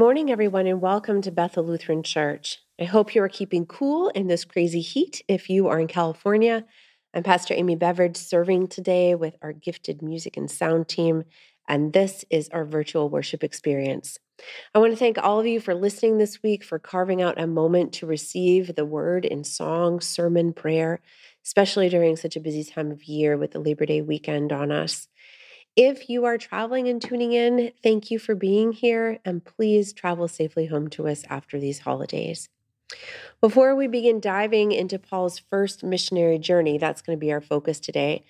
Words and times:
Morning, 0.00 0.30
everyone, 0.30 0.66
and 0.66 0.80
welcome 0.80 1.20
to 1.20 1.30
Bethel 1.30 1.62
Lutheran 1.62 2.02
Church. 2.02 2.60
I 2.80 2.84
hope 2.84 3.14
you 3.14 3.22
are 3.22 3.28
keeping 3.28 3.66
cool 3.66 4.08
in 4.08 4.28
this 4.28 4.46
crazy 4.46 4.80
heat 4.80 5.22
if 5.28 5.50
you 5.50 5.68
are 5.68 5.78
in 5.78 5.88
California. 5.88 6.64
I'm 7.12 7.22
Pastor 7.22 7.52
Amy 7.52 7.76
Beveridge 7.76 8.16
serving 8.16 8.68
today 8.68 9.14
with 9.14 9.36
our 9.42 9.52
gifted 9.52 10.00
music 10.00 10.38
and 10.38 10.50
sound 10.50 10.88
team, 10.88 11.24
and 11.68 11.92
this 11.92 12.24
is 12.30 12.48
our 12.48 12.64
virtual 12.64 13.10
worship 13.10 13.44
experience. 13.44 14.18
I 14.74 14.78
want 14.78 14.94
to 14.94 14.96
thank 14.96 15.18
all 15.18 15.38
of 15.38 15.46
you 15.46 15.60
for 15.60 15.74
listening 15.74 16.16
this 16.16 16.42
week, 16.42 16.64
for 16.64 16.78
carving 16.78 17.20
out 17.20 17.38
a 17.38 17.46
moment 17.46 17.92
to 17.92 18.06
receive 18.06 18.74
the 18.74 18.86
word 18.86 19.26
in 19.26 19.44
song, 19.44 20.00
sermon, 20.00 20.54
prayer, 20.54 21.02
especially 21.44 21.90
during 21.90 22.16
such 22.16 22.36
a 22.36 22.40
busy 22.40 22.64
time 22.64 22.90
of 22.90 23.04
year 23.04 23.36
with 23.36 23.50
the 23.50 23.60
Labor 23.60 23.84
Day 23.84 24.00
weekend 24.00 24.50
on 24.50 24.72
us. 24.72 25.08
If 25.76 26.10
you 26.10 26.24
are 26.24 26.36
traveling 26.36 26.88
and 26.88 27.00
tuning 27.00 27.32
in, 27.32 27.70
thank 27.80 28.10
you 28.10 28.18
for 28.18 28.34
being 28.34 28.72
here, 28.72 29.20
and 29.24 29.44
please 29.44 29.92
travel 29.92 30.26
safely 30.26 30.66
home 30.66 30.88
to 30.90 31.06
us 31.06 31.22
after 31.30 31.60
these 31.60 31.80
holidays. 31.80 32.48
Before 33.40 33.76
we 33.76 33.86
begin 33.86 34.18
diving 34.18 34.72
into 34.72 34.98
Paul's 34.98 35.38
first 35.38 35.84
missionary 35.84 36.40
journey, 36.40 36.76
that's 36.76 37.02
going 37.02 37.16
to 37.16 37.20
be 37.20 37.32
our 37.32 37.40
focus 37.40 37.78
today. 37.78 38.24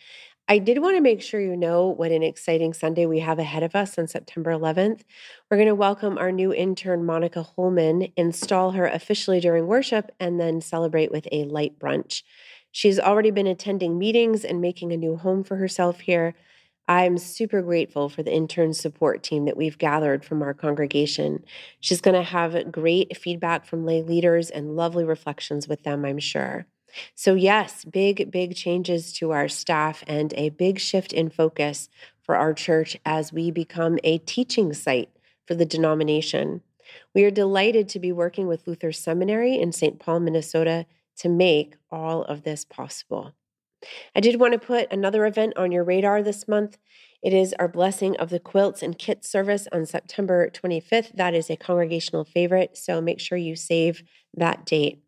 I 0.49 0.59
did 0.59 0.83
want 0.83 0.97
to 0.97 1.01
make 1.01 1.23
sure 1.23 1.41
you 1.41 1.57
know 1.57 1.87
what 1.87 2.13
an 2.13 2.23
exciting 2.23 2.75
Sunday 2.75 3.07
we 3.07 3.21
have 3.21 3.39
ahead 3.39 3.63
of 3.63 3.75
us 3.75 3.97
on 3.97 4.07
September 4.07 4.51
11th. 4.51 5.03
We're 5.51 5.57
going 5.57 5.69
to 5.69 5.75
welcome 5.75 6.19
our 6.19 6.33
new 6.33 6.53
intern, 6.53 7.07
Monica 7.07 7.43
Holman, 7.43 8.13
install 8.17 8.73
her 8.73 8.87
officially 8.87 9.41
during 9.41 9.67
worship, 9.67 10.11
and 10.21 10.39
then 10.39 10.61
celebrate 10.61 11.11
with 11.11 11.27
a 11.33 11.45
light 11.45 11.79
brunch. 11.79 12.23
She's 12.71 13.01
already 13.01 13.31
been 13.31 13.47
attending 13.47 13.99
meetings 13.99 14.45
and 14.45 14.61
making 14.61 14.93
a 14.93 14.99
new 14.99 15.17
home 15.17 15.43
for 15.43 15.57
herself 15.57 16.01
here. 16.01 16.35
I'm 16.91 17.19
super 17.19 17.63
grateful 17.63 18.09
for 18.09 18.25
the 18.25 18.33
intern 18.33 18.75
support 18.75 19.23
team 19.23 19.45
that 19.45 19.57
we've 19.57 19.79
gathered 19.79 20.25
from 20.25 20.43
our 20.43 20.53
congregation. 20.53 21.45
She's 21.79 22.01
going 22.01 22.17
to 22.17 22.25
have 22.25 22.73
great 22.73 23.17
feedback 23.17 23.65
from 23.65 23.87
lay 23.87 24.03
leaders 24.03 24.51
and 24.51 24.75
lovely 24.75 25.05
reflections 25.05 25.69
with 25.69 25.85
them, 25.85 26.05
I'm 26.05 26.19
sure. 26.19 26.67
So, 27.15 27.35
yes, 27.35 27.85
big, 27.85 28.33
big 28.33 28.57
changes 28.57 29.13
to 29.19 29.31
our 29.31 29.47
staff 29.47 30.03
and 30.09 30.35
a 30.35 30.49
big 30.49 30.81
shift 30.81 31.13
in 31.13 31.31
focus 31.31 31.89
for 32.25 32.35
our 32.35 32.53
church 32.53 32.97
as 33.07 33.33
we 33.33 33.53
become 33.53 34.01
a 34.03 34.19
teaching 34.19 34.73
site 34.73 35.11
for 35.47 35.55
the 35.55 35.65
denomination. 35.65 36.61
We 37.15 37.23
are 37.23 37.31
delighted 37.31 37.89
to 37.91 38.01
be 38.01 38.11
working 38.11 38.49
with 38.49 38.67
Luther 38.67 38.91
Seminary 38.91 39.55
in 39.55 39.71
St. 39.71 40.01
Paul, 40.01 40.19
Minnesota 40.19 40.87
to 41.19 41.29
make 41.29 41.77
all 41.89 42.25
of 42.25 42.43
this 42.43 42.65
possible. 42.65 43.33
I 44.15 44.21
did 44.21 44.41
want 44.41 44.53
to 44.53 44.59
put 44.59 44.93
another 44.93 45.27
event 45.27 45.57
on 45.57 45.73
your 45.73 45.85
radar 45.85 46.23
this 46.23 46.47
month. 46.47 46.79
It 47.23 47.33
is 47.33 47.55
our 47.59 47.69
blessing 47.69 48.17
of 48.17 48.31
the 48.31 48.41
quilts 48.41 48.83
and 48.83 48.99
kits 48.99 49.31
service 49.31 49.69
on 49.73 49.87
September 49.87 50.51
25th. 50.51 51.13
That 51.15 51.35
is 51.35 51.51
a 51.51 51.57
congregational 51.57 52.25
favorite, 52.25 52.77
so 52.77 53.01
make 53.01 53.21
sure 53.21 53.37
you 53.37 53.57
save 53.57 54.03
that 54.35 54.65
date. 54.65 55.03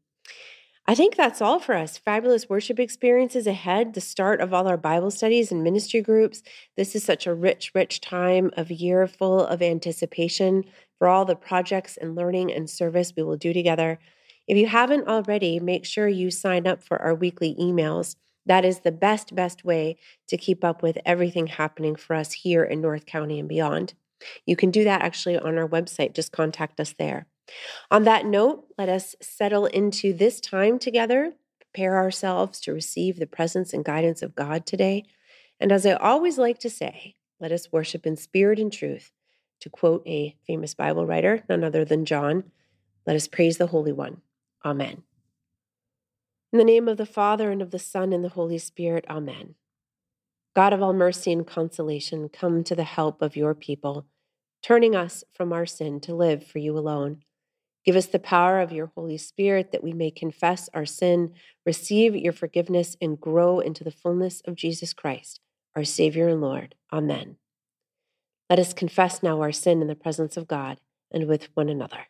I 0.85 0.97
think 0.97 1.15
that's 1.15 1.41
all 1.41 1.61
for 1.61 1.77
us. 1.77 1.97
Fabulous 1.97 2.49
worship 2.49 2.81
experiences 2.81 3.47
ahead, 3.47 3.95
the 3.95 4.01
start 4.01 4.41
of 4.41 4.53
all 4.53 4.67
our 4.67 4.77
Bible 4.77 5.13
studies 5.13 5.53
and 5.53 5.63
ministry 5.63 6.03
groups. 6.03 6.43
This 6.77 6.97
is 6.97 7.05
such 7.05 7.25
a 7.27 7.35
rich, 7.35 7.71
rich 7.73 8.01
time 8.01 8.51
of 8.57 8.71
year 8.71 9.07
full 9.07 9.47
of 9.47 9.63
anticipation 9.63 10.65
for 10.99 11.07
all 11.07 11.25
the 11.25 11.37
projects 11.37 11.97
and 11.97 12.17
learning 12.17 12.53
and 12.53 12.69
service 12.69 13.13
we 13.17 13.23
will 13.23 13.37
do 13.37 13.53
together. 13.53 14.01
If 14.49 14.59
you 14.59 14.67
haven't 14.67 15.07
already, 15.07 15.61
make 15.61 15.87
sure 15.87 16.09
you 16.09 16.33
sign 16.33 16.67
up 16.67 16.83
for 16.83 17.01
our 17.01 17.15
weekly 17.15 17.55
emails. 17.61 18.17
That 18.47 18.65
is 18.65 18.81
the 18.81 18.93
best, 18.93 19.35
best 19.35 19.65
way 19.65 19.97
to 20.29 20.37
keep 20.37 20.65
up 20.65 20.83
with 20.83 20.99
everything 21.05 21.47
happening 21.47 21.97
for 21.97 22.17
us 22.17 22.33
here 22.33 22.65
in 22.65 22.81
North 22.81 23.07
County 23.07 23.39
and 23.39 23.49
beyond. 23.49 23.95
You 24.47 24.57
can 24.57 24.71
do 24.71 24.85
that 24.85 25.03
actually 25.03 25.39
on 25.39 25.59
our 25.59 25.69
website. 25.69 26.15
Just 26.15 26.33
contact 26.33 26.81
us 26.81 26.95
there. 26.99 27.27
On 27.91 28.05
that 28.05 28.27
note, 28.27 28.67
let 28.79 28.89
us 28.89 29.15
settle 29.21 29.67
into 29.67 30.13
this 30.13 30.41
time 30.41 30.79
together, 30.79 31.35
prepare 31.61 31.97
ourselves 31.97 32.61
to 32.61 32.73
receive 32.73 33.19
the 33.19 33.27
presence 33.27 33.73
and 33.73 33.85
guidance 33.85 34.23
of 34.23 34.35
God 34.35 34.67
today. 34.67 35.05
And 35.61 35.73
as 35.73 35.87
I 35.87 35.93
always 35.93 36.39
like 36.39 36.59
to 36.61 36.71
say, 36.71 37.17
let 37.41 37.53
us 37.53 37.73
worship 37.73 38.07
in 38.07 38.17
spirit 38.17 38.59
and 38.59 38.73
truth. 38.73 39.13
To 39.61 39.71
quote 39.71 40.03
a 40.07 40.37
famous 40.47 40.75
Bible 40.75 41.07
writer, 41.07 41.45
none 41.49 41.63
other 41.63 41.85
than 41.85 42.05
John, 42.05 42.45
let 43.07 43.15
us 43.15 43.29
praise 43.29 43.59
the 43.59 43.69
Holy 43.69 43.93
One. 43.93 44.21
Amen. 44.65 45.05
In 46.53 46.59
the 46.59 46.65
name 46.65 46.87
of 46.87 46.99
the 46.99 47.07
Father, 47.07 47.51
and 47.51 47.63
of 47.63 47.71
the 47.71 47.79
Son, 47.79 48.13
and 48.13 48.23
the 48.23 48.29
Holy 48.29 48.59
Spirit, 48.59 49.07
Amen. 49.09 49.55
God 50.55 50.75
of 50.75 50.83
all 50.83 50.93
mercy 50.93 51.33
and 51.33 51.47
consolation, 51.47 52.29
come 52.29 52.63
to 52.65 52.75
the 52.75 52.85
help 52.85 53.23
of 53.23 53.37
your 53.37 53.55
people, 53.55 54.05
turning 54.63 54.95
us 54.95 55.25
from 55.33 55.51
our 55.51 55.65
sin 55.65 55.99
to 56.01 56.15
live 56.15 56.47
for 56.47 56.59
you 56.59 56.77
alone. 56.77 57.23
Give 57.87 57.97
us 57.97 58.05
the 58.05 58.19
power 58.19 58.61
of 58.61 58.71
your 58.71 58.93
Holy 58.95 59.17
Spirit 59.17 59.73
that 59.73 59.83
we 59.83 59.95
may 59.95 60.11
confess 60.11 60.69
our 60.75 60.85
sin, 60.85 61.33
receive 61.65 62.15
your 62.15 62.35
forgiveness, 62.35 62.99
and 63.01 63.19
grow 63.19 63.61
into 63.61 63.83
the 63.83 63.91
fullness 63.91 64.43
of 64.45 64.55
Jesus 64.55 64.93
Christ, 64.93 65.41
our 65.75 65.85
Savior 65.85 66.29
and 66.29 66.43
Lord. 66.43 66.75
Amen. 66.93 67.37
Let 68.51 68.59
us 68.59 68.75
confess 68.75 69.23
now 69.23 69.41
our 69.41 69.53
sin 69.53 69.81
in 69.81 69.89
the 69.89 69.95
presence 69.95 70.37
of 70.37 70.49
God 70.49 70.81
and 71.11 71.27
with 71.27 71.49
one 71.55 71.71
another. 71.71 72.09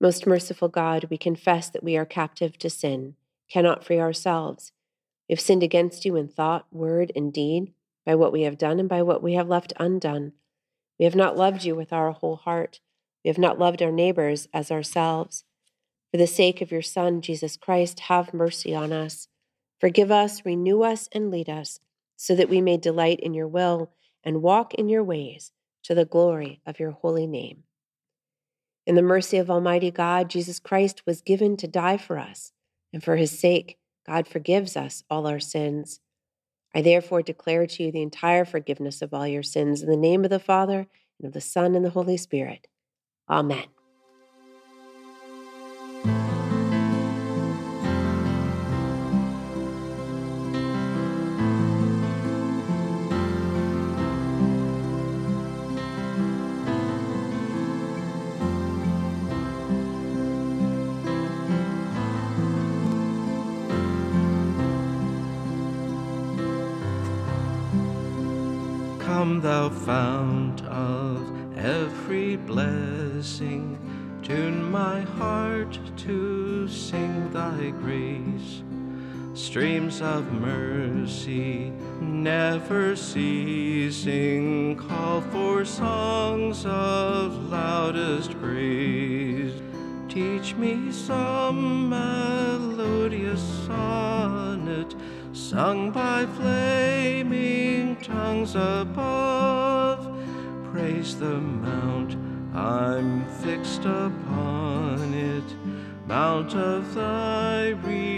Most 0.00 0.26
merciful 0.26 0.68
God, 0.68 1.06
we 1.10 1.18
confess 1.18 1.68
that 1.70 1.82
we 1.82 1.96
are 1.96 2.04
captive 2.04 2.56
to 2.58 2.70
sin, 2.70 3.16
cannot 3.50 3.84
free 3.84 3.98
ourselves. 3.98 4.72
We 5.28 5.34
have 5.34 5.40
sinned 5.40 5.62
against 5.64 6.04
you 6.04 6.14
in 6.14 6.28
thought, 6.28 6.66
word, 6.70 7.10
and 7.16 7.32
deed, 7.32 7.72
by 8.06 8.14
what 8.14 8.32
we 8.32 8.42
have 8.42 8.56
done 8.56 8.78
and 8.78 8.88
by 8.88 9.02
what 9.02 9.22
we 9.22 9.34
have 9.34 9.48
left 9.48 9.72
undone. 9.78 10.32
We 10.98 11.04
have 11.04 11.16
not 11.16 11.36
loved 11.36 11.64
you 11.64 11.74
with 11.74 11.92
our 11.92 12.12
whole 12.12 12.36
heart. 12.36 12.80
We 13.24 13.28
have 13.28 13.38
not 13.38 13.58
loved 13.58 13.82
our 13.82 13.90
neighbors 13.90 14.48
as 14.54 14.70
ourselves. 14.70 15.44
For 16.10 16.16
the 16.16 16.26
sake 16.26 16.62
of 16.62 16.72
your 16.72 16.82
Son, 16.82 17.20
Jesus 17.20 17.56
Christ, 17.56 18.00
have 18.00 18.32
mercy 18.32 18.74
on 18.74 18.92
us. 18.92 19.28
Forgive 19.80 20.10
us, 20.10 20.44
renew 20.46 20.82
us, 20.82 21.08
and 21.12 21.30
lead 21.30 21.48
us, 21.48 21.80
so 22.16 22.34
that 22.34 22.48
we 22.48 22.60
may 22.60 22.76
delight 22.76 23.20
in 23.20 23.34
your 23.34 23.48
will 23.48 23.92
and 24.24 24.42
walk 24.42 24.74
in 24.74 24.88
your 24.88 25.04
ways 25.04 25.52
to 25.82 25.94
the 25.94 26.04
glory 26.04 26.60
of 26.64 26.80
your 26.80 26.92
holy 26.92 27.26
name. 27.26 27.64
In 28.88 28.94
the 28.94 29.02
mercy 29.02 29.36
of 29.36 29.50
Almighty 29.50 29.90
God, 29.90 30.30
Jesus 30.30 30.58
Christ 30.58 31.02
was 31.04 31.20
given 31.20 31.58
to 31.58 31.68
die 31.68 31.98
for 31.98 32.18
us, 32.18 32.52
and 32.90 33.04
for 33.04 33.16
his 33.16 33.38
sake, 33.38 33.76
God 34.06 34.26
forgives 34.26 34.78
us 34.78 35.04
all 35.10 35.26
our 35.26 35.40
sins. 35.40 36.00
I 36.74 36.80
therefore 36.80 37.20
declare 37.20 37.66
to 37.66 37.82
you 37.82 37.92
the 37.92 38.00
entire 38.00 38.46
forgiveness 38.46 39.02
of 39.02 39.12
all 39.12 39.28
your 39.28 39.42
sins 39.42 39.82
in 39.82 39.90
the 39.90 39.96
name 39.98 40.24
of 40.24 40.30
the 40.30 40.38
Father, 40.38 40.86
and 41.18 41.26
of 41.26 41.34
the 41.34 41.40
Son, 41.42 41.74
and 41.74 41.84
the 41.84 41.90
Holy 41.90 42.16
Spirit. 42.16 42.66
Amen. 43.28 43.66
Blessing, 72.48 73.78
tune 74.22 74.70
my 74.70 75.02
heart 75.20 75.78
to 75.98 76.66
sing 76.66 77.30
thy 77.30 77.70
grace. 77.82 78.62
Streams 79.34 80.00
of 80.00 80.32
mercy 80.32 81.70
never 82.00 82.96
ceasing, 82.96 84.76
call 84.76 85.20
for 85.20 85.66
songs 85.66 86.64
of 86.64 87.50
loudest 87.50 88.30
praise. 88.40 89.52
Teach 90.08 90.54
me 90.54 90.90
some 90.90 91.90
melodious 91.90 93.42
sonnet 93.66 94.94
sung 95.34 95.90
by 95.90 96.24
flaming 96.24 97.96
tongues 97.96 98.54
above. 98.54 100.18
Praise 100.72 101.16
the 101.18 101.40
mount, 101.40 102.17
I'm 102.58 103.24
fixed 103.40 103.84
upon 103.84 105.14
it, 105.14 105.44
mount 106.08 106.54
of 106.56 106.92
thy 106.92 107.68
redeeming 107.68 108.17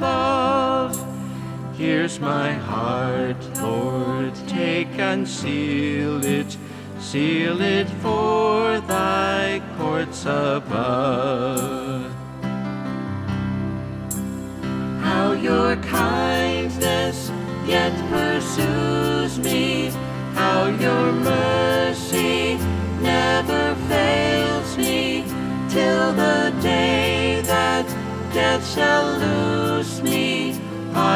Here's 1.81 2.19
my 2.19 2.53
heart, 2.53 3.43
Lord, 3.57 4.35
take 4.45 4.99
and 4.99 5.27
seal 5.27 6.23
it. 6.23 6.55
Seal 6.99 7.59
it 7.59 7.89
for 8.03 8.79
thy 8.81 9.63
courts 9.79 10.25
above. 10.25 12.13
How 15.01 15.31
your 15.31 15.75
kindness 15.77 17.31
yet 17.65 17.93
pursues 18.11 19.39
me, 19.39 19.89
how 20.35 20.67
your 20.67 21.11
mercy 21.11 22.57
never 23.01 23.73
fails 23.89 24.77
me, 24.77 25.23
till 25.67 26.13
the 26.13 26.53
day 26.61 27.41
that 27.45 27.87
death 28.35 28.63
shall 28.71 29.17
lose 29.17 30.03
me. 30.03 30.40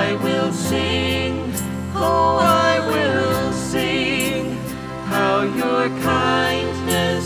I 0.03 0.13
will 0.25 0.51
sing, 0.51 1.53
oh, 1.95 2.37
I 2.41 2.73
will 2.91 3.53
sing, 3.53 4.57
how 5.05 5.43
your 5.43 5.87
kindness 6.01 7.25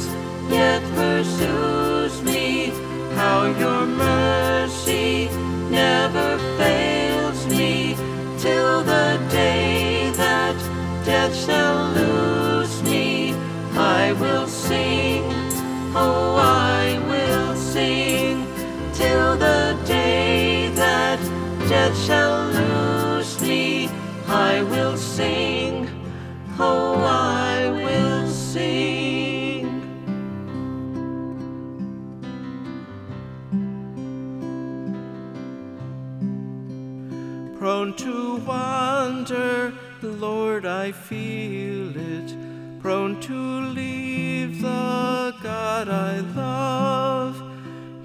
yet 0.50 0.82
pursues 0.94 2.22
me, 2.22 2.72
how 3.16 3.40
your 3.64 3.86
mercy 3.88 5.30
never 5.82 6.38
fails 6.60 7.40
me, 7.48 7.96
till 8.38 8.84
the 8.84 9.20
day 9.32 10.12
that 10.16 10.56
death 11.06 11.36
shall 11.44 11.59
I 40.80 40.94
feel 40.94 41.92
it. 41.98 42.30
Prone 42.82 43.20
to 43.20 43.34
leave 43.34 44.62
the 44.62 45.36
God 45.44 45.90
I 45.90 46.20
love. 46.22 47.36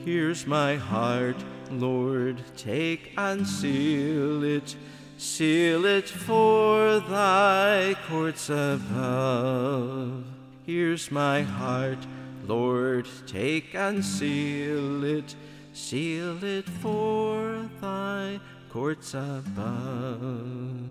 Here's 0.04 0.44
my 0.44 0.74
heart, 0.74 1.36
Lord, 1.70 2.42
take 2.56 3.12
and 3.16 3.46
seal 3.46 4.42
it. 4.42 4.74
Seal 5.18 5.84
it 5.84 6.08
for 6.08 6.98
thy 6.98 7.96
courts 8.08 8.50
above. 8.50 10.24
Here's 10.66 11.12
my 11.12 11.42
heart, 11.42 12.02
Lord, 12.44 13.06
take 13.28 13.76
and 13.76 14.04
seal 14.04 15.04
it. 15.04 15.36
Seal 15.72 16.42
it 16.42 16.68
for 16.68 17.70
thy 17.80 18.40
courts 18.68 19.14
above. 19.14 20.90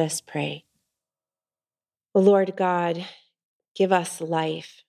Let 0.00 0.06
us 0.06 0.22
pray. 0.22 0.64
Lord 2.14 2.56
God, 2.56 3.04
give 3.76 3.92
us 3.92 4.22
life 4.22 4.82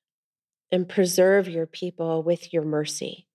and 0.72 0.88
preserve 0.88 1.50
your 1.50 1.65
people 1.65 2.24
with 2.24 2.53
your 2.53 2.63
mercy. 2.63 3.27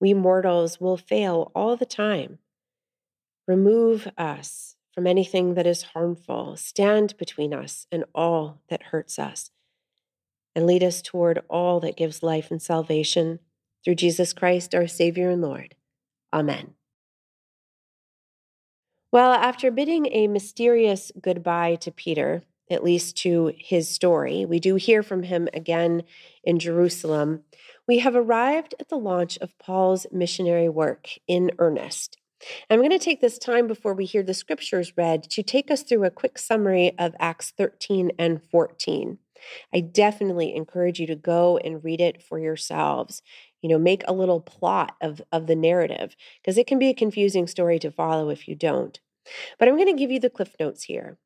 We 0.00 0.14
mortals 0.14 0.80
will 0.80 0.96
fail 0.96 1.52
all 1.54 1.76
the 1.76 1.86
time. 1.86 2.40
Remove 3.46 4.08
us 4.18 4.74
from 4.92 5.06
anything 5.06 5.54
that 5.54 5.64
is 5.64 5.84
harmful, 5.94 6.56
stand 6.56 7.16
between 7.18 7.54
us 7.54 7.86
and 7.92 8.04
all 8.12 8.60
that 8.68 8.82
hurts 8.82 9.16
us, 9.16 9.52
and 10.56 10.66
lead 10.66 10.82
us 10.82 11.02
toward 11.02 11.40
all 11.48 11.78
that 11.78 11.96
gives 11.96 12.20
life 12.20 12.50
and 12.50 12.60
salvation 12.60 13.38
through 13.84 13.94
Jesus 13.94 14.32
Christ, 14.32 14.74
our 14.74 14.88
Savior 14.88 15.30
and 15.30 15.40
Lord. 15.40 15.76
Amen. 16.32 16.74
Well, 19.12 19.32
after 19.32 19.70
bidding 19.70 20.06
a 20.06 20.28
mysterious 20.28 21.10
goodbye 21.20 21.76
to 21.76 21.90
Peter 21.90 22.42
at 22.70 22.84
least 22.84 23.16
to 23.18 23.52
his 23.58 23.88
story. 23.88 24.44
We 24.46 24.60
do 24.60 24.76
hear 24.76 25.02
from 25.02 25.24
him 25.24 25.48
again 25.52 26.04
in 26.44 26.58
Jerusalem. 26.58 27.42
We 27.86 27.98
have 27.98 28.14
arrived 28.14 28.74
at 28.78 28.88
the 28.88 28.96
launch 28.96 29.36
of 29.38 29.58
Paul's 29.58 30.06
missionary 30.12 30.68
work 30.68 31.08
in 31.26 31.50
earnest. 31.58 32.16
I'm 32.70 32.78
going 32.78 32.90
to 32.90 32.98
take 32.98 33.20
this 33.20 33.38
time 33.38 33.66
before 33.66 33.92
we 33.92 34.06
hear 34.06 34.22
the 34.22 34.32
scriptures 34.32 34.96
read 34.96 35.24
to 35.24 35.42
take 35.42 35.70
us 35.70 35.82
through 35.82 36.04
a 36.04 36.10
quick 36.10 36.38
summary 36.38 36.94
of 36.98 37.14
Acts 37.18 37.52
13 37.58 38.12
and 38.18 38.40
14. 38.50 39.18
I 39.74 39.80
definitely 39.80 40.54
encourage 40.54 41.00
you 41.00 41.06
to 41.08 41.16
go 41.16 41.58
and 41.58 41.84
read 41.84 42.00
it 42.00 42.22
for 42.22 42.38
yourselves. 42.38 43.22
You 43.62 43.68
know, 43.68 43.78
make 43.78 44.02
a 44.06 44.12
little 44.12 44.40
plot 44.40 44.96
of, 45.00 45.20
of 45.32 45.46
the 45.46 45.56
narrative 45.56 46.16
because 46.40 46.58
it 46.58 46.66
can 46.66 46.78
be 46.78 46.88
a 46.88 46.94
confusing 46.94 47.46
story 47.46 47.78
to 47.80 47.90
follow 47.90 48.30
if 48.30 48.48
you 48.48 48.54
don't. 48.54 48.98
But 49.58 49.68
I'm 49.68 49.76
going 49.76 49.94
to 49.94 50.00
give 50.00 50.10
you 50.10 50.20
the 50.20 50.30
cliff 50.30 50.54
notes 50.58 50.84
here. 50.84 51.18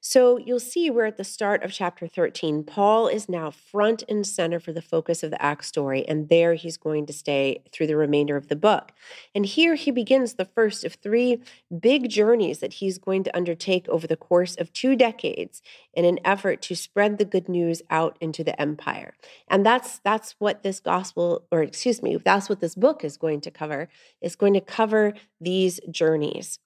So 0.00 0.36
you'll 0.36 0.60
see 0.60 0.90
we're 0.90 1.06
at 1.06 1.16
the 1.16 1.24
start 1.24 1.62
of 1.62 1.72
chapter 1.72 2.06
13. 2.06 2.64
Paul 2.64 3.08
is 3.08 3.28
now 3.28 3.50
front 3.50 4.02
and 4.08 4.26
center 4.26 4.60
for 4.60 4.72
the 4.72 4.82
focus 4.82 5.22
of 5.22 5.30
the 5.30 5.42
Acts 5.42 5.68
story, 5.68 6.06
and 6.06 6.28
there 6.28 6.54
he's 6.54 6.76
going 6.76 7.06
to 7.06 7.12
stay 7.12 7.62
through 7.72 7.86
the 7.86 7.96
remainder 7.96 8.36
of 8.36 8.48
the 8.48 8.56
book. 8.56 8.92
And 9.34 9.46
here 9.46 9.74
he 9.74 9.90
begins 9.90 10.34
the 10.34 10.44
first 10.44 10.84
of 10.84 10.94
three 10.94 11.40
big 11.80 12.08
journeys 12.08 12.58
that 12.58 12.74
he's 12.74 12.98
going 12.98 13.24
to 13.24 13.36
undertake 13.36 13.88
over 13.88 14.06
the 14.06 14.16
course 14.16 14.56
of 14.56 14.72
two 14.72 14.96
decades 14.96 15.62
in 15.94 16.04
an 16.04 16.18
effort 16.24 16.60
to 16.62 16.76
spread 16.76 17.18
the 17.18 17.24
good 17.24 17.48
news 17.48 17.82
out 17.90 18.16
into 18.20 18.44
the 18.44 18.60
empire. 18.60 19.14
And 19.48 19.64
that's 19.64 19.98
that's 20.00 20.34
what 20.38 20.62
this 20.62 20.80
gospel 20.80 21.44
or 21.50 21.62
excuse 21.62 22.02
me, 22.02 22.16
that's 22.16 22.48
what 22.48 22.60
this 22.60 22.74
book 22.74 23.04
is 23.04 23.16
going 23.16 23.40
to 23.42 23.50
cover. 23.50 23.88
Is 24.20 24.36
going 24.36 24.54
to 24.54 24.60
cover 24.60 25.14
these 25.40 25.80
journeys. 25.90 26.58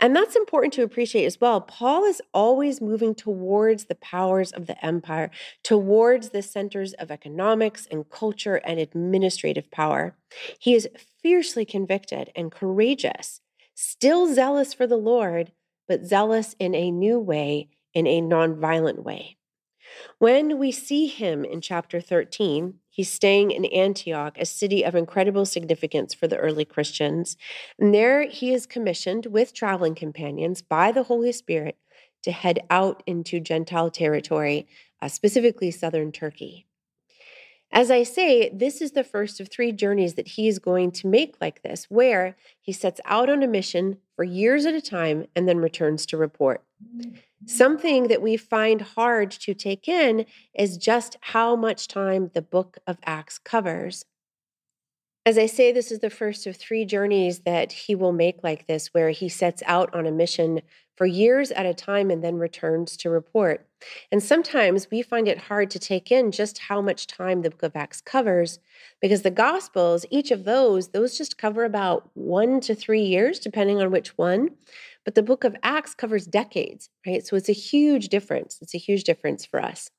And 0.00 0.14
that's 0.14 0.36
important 0.36 0.72
to 0.74 0.82
appreciate 0.82 1.24
as 1.24 1.40
well. 1.40 1.60
Paul 1.60 2.04
is 2.04 2.20
always 2.32 2.80
moving 2.80 3.14
towards 3.14 3.86
the 3.86 3.94
powers 3.94 4.52
of 4.52 4.66
the 4.66 4.84
empire, 4.84 5.30
towards 5.62 6.30
the 6.30 6.42
centers 6.42 6.92
of 6.94 7.10
economics 7.10 7.86
and 7.90 8.08
culture 8.08 8.56
and 8.56 8.78
administrative 8.78 9.70
power. 9.70 10.16
He 10.58 10.74
is 10.74 10.88
fiercely 11.22 11.64
convicted 11.64 12.30
and 12.36 12.52
courageous, 12.52 13.40
still 13.74 14.32
zealous 14.32 14.74
for 14.74 14.86
the 14.86 14.96
Lord, 14.96 15.52
but 15.88 16.04
zealous 16.04 16.54
in 16.58 16.74
a 16.74 16.90
new 16.90 17.18
way, 17.18 17.68
in 17.92 18.06
a 18.06 18.20
nonviolent 18.20 19.02
way. 19.02 19.36
When 20.18 20.58
we 20.58 20.72
see 20.72 21.06
him 21.06 21.44
in 21.44 21.60
chapter 21.60 22.00
13, 22.00 22.74
he's 22.88 23.10
staying 23.10 23.50
in 23.50 23.64
Antioch, 23.66 24.36
a 24.38 24.46
city 24.46 24.84
of 24.84 24.94
incredible 24.94 25.46
significance 25.46 26.14
for 26.14 26.28
the 26.28 26.38
early 26.38 26.64
Christians. 26.64 27.36
And 27.78 27.94
there 27.94 28.28
he 28.28 28.52
is 28.52 28.66
commissioned 28.66 29.26
with 29.26 29.54
traveling 29.54 29.94
companions 29.94 30.62
by 30.62 30.92
the 30.92 31.04
Holy 31.04 31.32
Spirit 31.32 31.76
to 32.22 32.32
head 32.32 32.60
out 32.70 33.02
into 33.06 33.40
Gentile 33.40 33.90
territory, 33.90 34.66
uh, 35.02 35.08
specifically 35.08 35.70
southern 35.70 36.10
Turkey. 36.10 36.66
As 37.74 37.90
I 37.90 38.04
say, 38.04 38.50
this 38.50 38.80
is 38.80 38.92
the 38.92 39.02
first 39.02 39.40
of 39.40 39.48
three 39.48 39.72
journeys 39.72 40.14
that 40.14 40.28
he 40.28 40.46
is 40.46 40.60
going 40.60 40.92
to 40.92 41.08
make 41.08 41.34
like 41.40 41.62
this, 41.62 41.86
where 41.90 42.36
he 42.60 42.72
sets 42.72 43.00
out 43.04 43.28
on 43.28 43.42
a 43.42 43.48
mission 43.48 43.98
for 44.14 44.24
years 44.24 44.64
at 44.64 44.74
a 44.74 44.80
time 44.80 45.26
and 45.34 45.48
then 45.48 45.58
returns 45.58 46.06
to 46.06 46.16
report. 46.16 46.62
Something 47.46 48.08
that 48.08 48.22
we 48.22 48.36
find 48.36 48.80
hard 48.80 49.30
to 49.32 49.54
take 49.54 49.88
in 49.88 50.26
is 50.54 50.78
just 50.78 51.16
how 51.20 51.56
much 51.56 51.88
time 51.88 52.30
the 52.32 52.42
book 52.42 52.78
of 52.86 52.98
Acts 53.04 53.38
covers. 53.38 54.04
As 55.26 55.38
I 55.38 55.46
say, 55.46 55.72
this 55.72 55.90
is 55.90 56.00
the 56.00 56.10
first 56.10 56.46
of 56.46 56.56
three 56.56 56.84
journeys 56.84 57.40
that 57.40 57.72
he 57.72 57.94
will 57.94 58.12
make 58.12 58.42
like 58.42 58.66
this, 58.66 58.88
where 58.92 59.10
he 59.10 59.28
sets 59.28 59.62
out 59.66 59.94
on 59.94 60.06
a 60.06 60.12
mission 60.12 60.60
for 60.96 61.06
years 61.06 61.50
at 61.50 61.66
a 61.66 61.74
time 61.74 62.10
and 62.10 62.22
then 62.22 62.36
returns 62.36 62.96
to 62.98 63.10
report. 63.10 63.66
And 64.12 64.22
sometimes 64.22 64.90
we 64.90 65.02
find 65.02 65.26
it 65.26 65.38
hard 65.38 65.70
to 65.70 65.78
take 65.78 66.12
in 66.12 66.30
just 66.30 66.58
how 66.58 66.80
much 66.80 67.06
time 67.06 67.42
the 67.42 67.50
book 67.50 67.62
of 67.62 67.74
Acts 67.74 68.00
covers 68.00 68.58
because 69.00 69.22
the 69.22 69.30
Gospels, 69.30 70.06
each 70.10 70.30
of 70.30 70.44
those, 70.44 70.88
those 70.88 71.18
just 71.18 71.38
cover 71.38 71.64
about 71.64 72.10
one 72.14 72.60
to 72.60 72.74
three 72.74 73.02
years, 73.02 73.38
depending 73.38 73.80
on 73.80 73.90
which 73.90 74.16
one. 74.16 74.50
But 75.04 75.14
the 75.14 75.22
book 75.22 75.44
of 75.44 75.56
Acts 75.62 75.94
covers 75.94 76.26
decades, 76.26 76.88
right? 77.06 77.26
So 77.26 77.36
it's 77.36 77.48
a 77.48 77.52
huge 77.52 78.08
difference. 78.08 78.58
It's 78.60 78.74
a 78.74 78.78
huge 78.78 79.04
difference 79.04 79.44
for 79.44 79.60
us. 79.62 79.90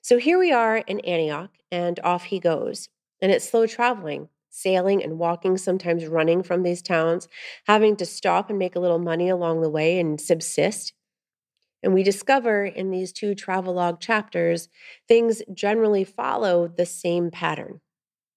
So 0.00 0.18
here 0.18 0.38
we 0.38 0.52
are 0.52 0.78
in 0.78 1.00
Antioch, 1.00 1.50
and 1.70 2.00
off 2.02 2.24
he 2.24 2.40
goes. 2.40 2.88
And 3.20 3.30
it's 3.30 3.48
slow 3.48 3.66
traveling, 3.66 4.28
sailing 4.50 5.02
and 5.02 5.18
walking, 5.18 5.56
sometimes 5.56 6.06
running 6.06 6.42
from 6.42 6.62
these 6.62 6.82
towns, 6.82 7.28
having 7.66 7.96
to 7.96 8.06
stop 8.06 8.50
and 8.50 8.58
make 8.58 8.74
a 8.74 8.80
little 8.80 8.98
money 8.98 9.28
along 9.28 9.60
the 9.60 9.70
way 9.70 9.98
and 9.98 10.20
subsist. 10.20 10.92
And 11.82 11.94
we 11.94 12.02
discover 12.02 12.64
in 12.64 12.90
these 12.90 13.12
two 13.12 13.34
travelogue 13.34 14.00
chapters, 14.00 14.68
things 15.08 15.42
generally 15.52 16.04
follow 16.04 16.68
the 16.68 16.86
same 16.86 17.30
pattern. 17.30 17.80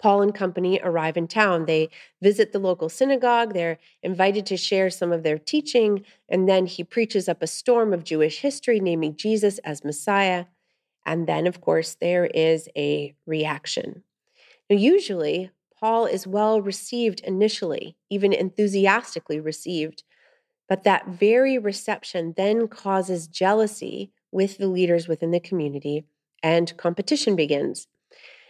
Paul 0.05 0.21
and 0.21 0.35
company 0.35 0.79
arrive 0.83 1.17
in 1.17 1.27
town. 1.27 1.65
They 1.65 1.89
visit 2.21 2.51
the 2.51 2.59
local 2.59 2.89
synagogue. 2.89 3.55
They're 3.55 3.79
invited 4.03 4.45
to 4.45 4.55
share 4.55 4.91
some 4.91 5.11
of 5.11 5.23
their 5.23 5.39
teaching. 5.39 6.05
And 6.29 6.47
then 6.47 6.67
he 6.67 6.83
preaches 6.83 7.27
up 7.27 7.41
a 7.41 7.47
storm 7.47 7.91
of 7.91 8.03
Jewish 8.03 8.41
history, 8.41 8.79
naming 8.79 9.15
Jesus 9.15 9.57
as 9.63 9.83
Messiah. 9.83 10.45
And 11.07 11.25
then, 11.25 11.47
of 11.47 11.59
course, 11.59 11.95
there 11.95 12.25
is 12.27 12.69
a 12.77 13.15
reaction. 13.25 14.03
Now, 14.69 14.75
usually, 14.75 15.49
Paul 15.79 16.05
is 16.05 16.27
well 16.27 16.61
received 16.61 17.21
initially, 17.21 17.97
even 18.11 18.31
enthusiastically 18.31 19.39
received. 19.39 20.03
But 20.69 20.83
that 20.83 21.07
very 21.07 21.57
reception 21.57 22.35
then 22.37 22.67
causes 22.67 23.27
jealousy 23.27 24.11
with 24.31 24.59
the 24.59 24.67
leaders 24.67 25.07
within 25.07 25.31
the 25.31 25.39
community, 25.39 26.05
and 26.43 26.77
competition 26.77 27.35
begins. 27.35 27.87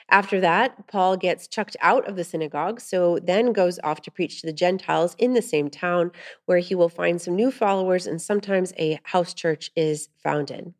After 0.10 0.40
that, 0.40 0.88
Paul 0.88 1.18
gets 1.18 1.48
chucked 1.48 1.76
out 1.82 2.08
of 2.08 2.16
the 2.16 2.24
synagogue, 2.24 2.80
so 2.80 3.18
then 3.20 3.54
goes 3.54 3.80
off 3.84 4.02
to 4.04 4.12
preach 4.12 4.40
to 4.40 4.48
the 4.48 4.54
Gentiles 4.54 5.16
in 5.18 5.34
the 5.34 5.42
same 5.42 5.70
town, 5.70 6.12
where 6.46 6.60
he 6.60 6.76
will 6.76 6.90
find 6.90 7.20
some 7.20 7.36
new 7.36 7.52
followers 7.52 8.06
and 8.06 8.22
sometimes 8.22 8.72
a 8.78 9.00
house 9.04 9.34
church 9.34 9.72
is 9.76 10.10
founded. 10.24 10.74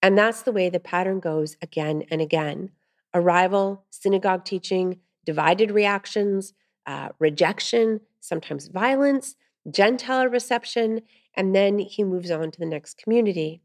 And 0.00 0.16
that's 0.16 0.42
the 0.42 0.52
way 0.52 0.68
the 0.68 0.80
pattern 0.80 1.20
goes 1.20 1.56
again 1.62 2.04
and 2.10 2.20
again 2.20 2.70
arrival, 3.14 3.84
synagogue 3.90 4.44
teaching, 4.44 4.98
divided 5.24 5.70
reactions, 5.70 6.54
uh, 6.86 7.10
rejection, 7.18 8.00
sometimes 8.20 8.68
violence, 8.68 9.36
Gentile 9.70 10.26
reception, 10.26 11.02
and 11.34 11.54
then 11.54 11.78
he 11.78 12.02
moves 12.02 12.30
on 12.30 12.50
to 12.50 12.58
the 12.58 12.66
next 12.66 12.98
community. 12.98 13.60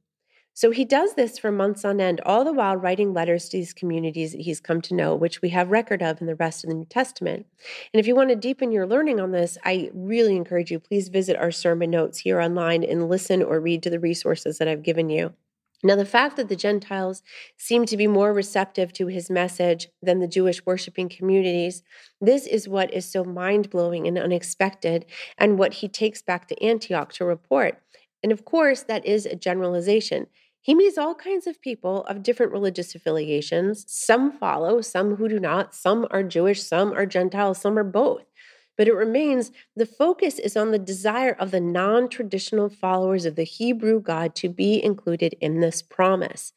So 0.57 0.71
he 0.71 0.85
does 0.85 1.13
this 1.13 1.37
for 1.37 1.51
months 1.51 1.85
on 1.85 2.01
end, 2.01 2.19
all 2.21 2.43
the 2.43 2.51
while 2.51 2.75
writing 2.75 3.13
letters 3.13 3.47
to 3.49 3.57
these 3.57 3.75
communities 3.75 4.31
that 4.31 4.41
he's 4.41 4.59
come 4.59 4.81
to 4.81 4.95
know, 4.95 5.13
which 5.13 5.39
we 5.39 5.49
have 5.49 5.69
record 5.69 6.01
of 6.01 6.19
in 6.19 6.25
the 6.25 6.33
rest 6.33 6.63
of 6.63 6.71
the 6.71 6.75
New 6.75 6.85
Testament. 6.85 7.45
And 7.93 7.99
if 7.99 8.07
you 8.07 8.15
want 8.15 8.31
to 8.31 8.35
deepen 8.35 8.71
your 8.71 8.87
learning 8.87 9.19
on 9.19 9.29
this, 9.29 9.59
I 9.63 9.91
really 9.93 10.35
encourage 10.35 10.71
you, 10.71 10.79
please 10.79 11.09
visit 11.09 11.37
our 11.37 11.51
sermon 11.51 11.91
notes 11.91 12.17
here 12.17 12.41
online 12.41 12.83
and 12.83 13.07
listen 13.07 13.43
or 13.43 13.59
read 13.59 13.83
to 13.83 13.91
the 13.91 13.99
resources 13.99 14.57
that 14.57 14.67
I've 14.67 14.81
given 14.81 15.11
you. 15.11 15.33
Now, 15.83 15.95
the 15.95 16.07
fact 16.07 16.37
that 16.37 16.49
the 16.49 16.55
Gentiles 16.55 17.21
seem 17.55 17.85
to 17.85 17.95
be 17.95 18.07
more 18.07 18.33
receptive 18.33 18.91
to 18.93 19.05
his 19.05 19.29
message 19.29 19.89
than 20.01 20.17
the 20.17 20.27
Jewish 20.27 20.65
worshiping 20.65 21.07
communities, 21.07 21.83
this 22.19 22.47
is 22.47 22.67
what 22.67 22.91
is 22.91 23.05
so 23.05 23.23
mind 23.23 23.69
blowing 23.69 24.07
and 24.07 24.17
unexpected, 24.17 25.05
and 25.37 25.59
what 25.59 25.75
he 25.75 25.87
takes 25.87 26.23
back 26.23 26.47
to 26.47 26.63
Antioch 26.63 27.13
to 27.13 27.25
report. 27.25 27.79
And 28.23 28.31
of 28.31 28.43
course, 28.43 28.81
that 28.81 29.05
is 29.05 29.27
a 29.27 29.35
generalization. 29.35 30.25
He 30.67 30.75
meets 30.75 30.97
all 30.97 31.15
kinds 31.15 31.47
of 31.47 31.61
people 31.61 32.03
of 32.07 32.21
different 32.21 32.51
religious 32.51 32.93
affiliations. 32.93 33.85
Some 33.87 34.33
follow, 34.33 34.81
some 34.81 35.15
who 35.15 35.29
do 35.29 35.39
not. 35.39 35.73
Some 35.73 36.05
are 36.11 36.23
Jewish, 36.23 36.61
some 36.61 36.91
are 36.91 37.05
Gentile, 37.05 37.53
some 37.53 37.79
are 37.79 37.85
both. 37.85 38.25
But 38.75 38.89
it 38.89 38.93
remains 38.93 39.53
the 39.77 39.85
focus 39.85 40.39
is 40.39 40.57
on 40.57 40.71
the 40.71 40.77
desire 40.77 41.31
of 41.31 41.51
the 41.51 41.61
non 41.61 42.09
traditional 42.09 42.67
followers 42.67 43.23
of 43.23 43.37
the 43.37 43.45
Hebrew 43.45 44.01
God 44.01 44.35
to 44.35 44.49
be 44.49 44.83
included 44.83 45.37
in 45.39 45.61
this 45.61 45.81
promise. 45.81 46.51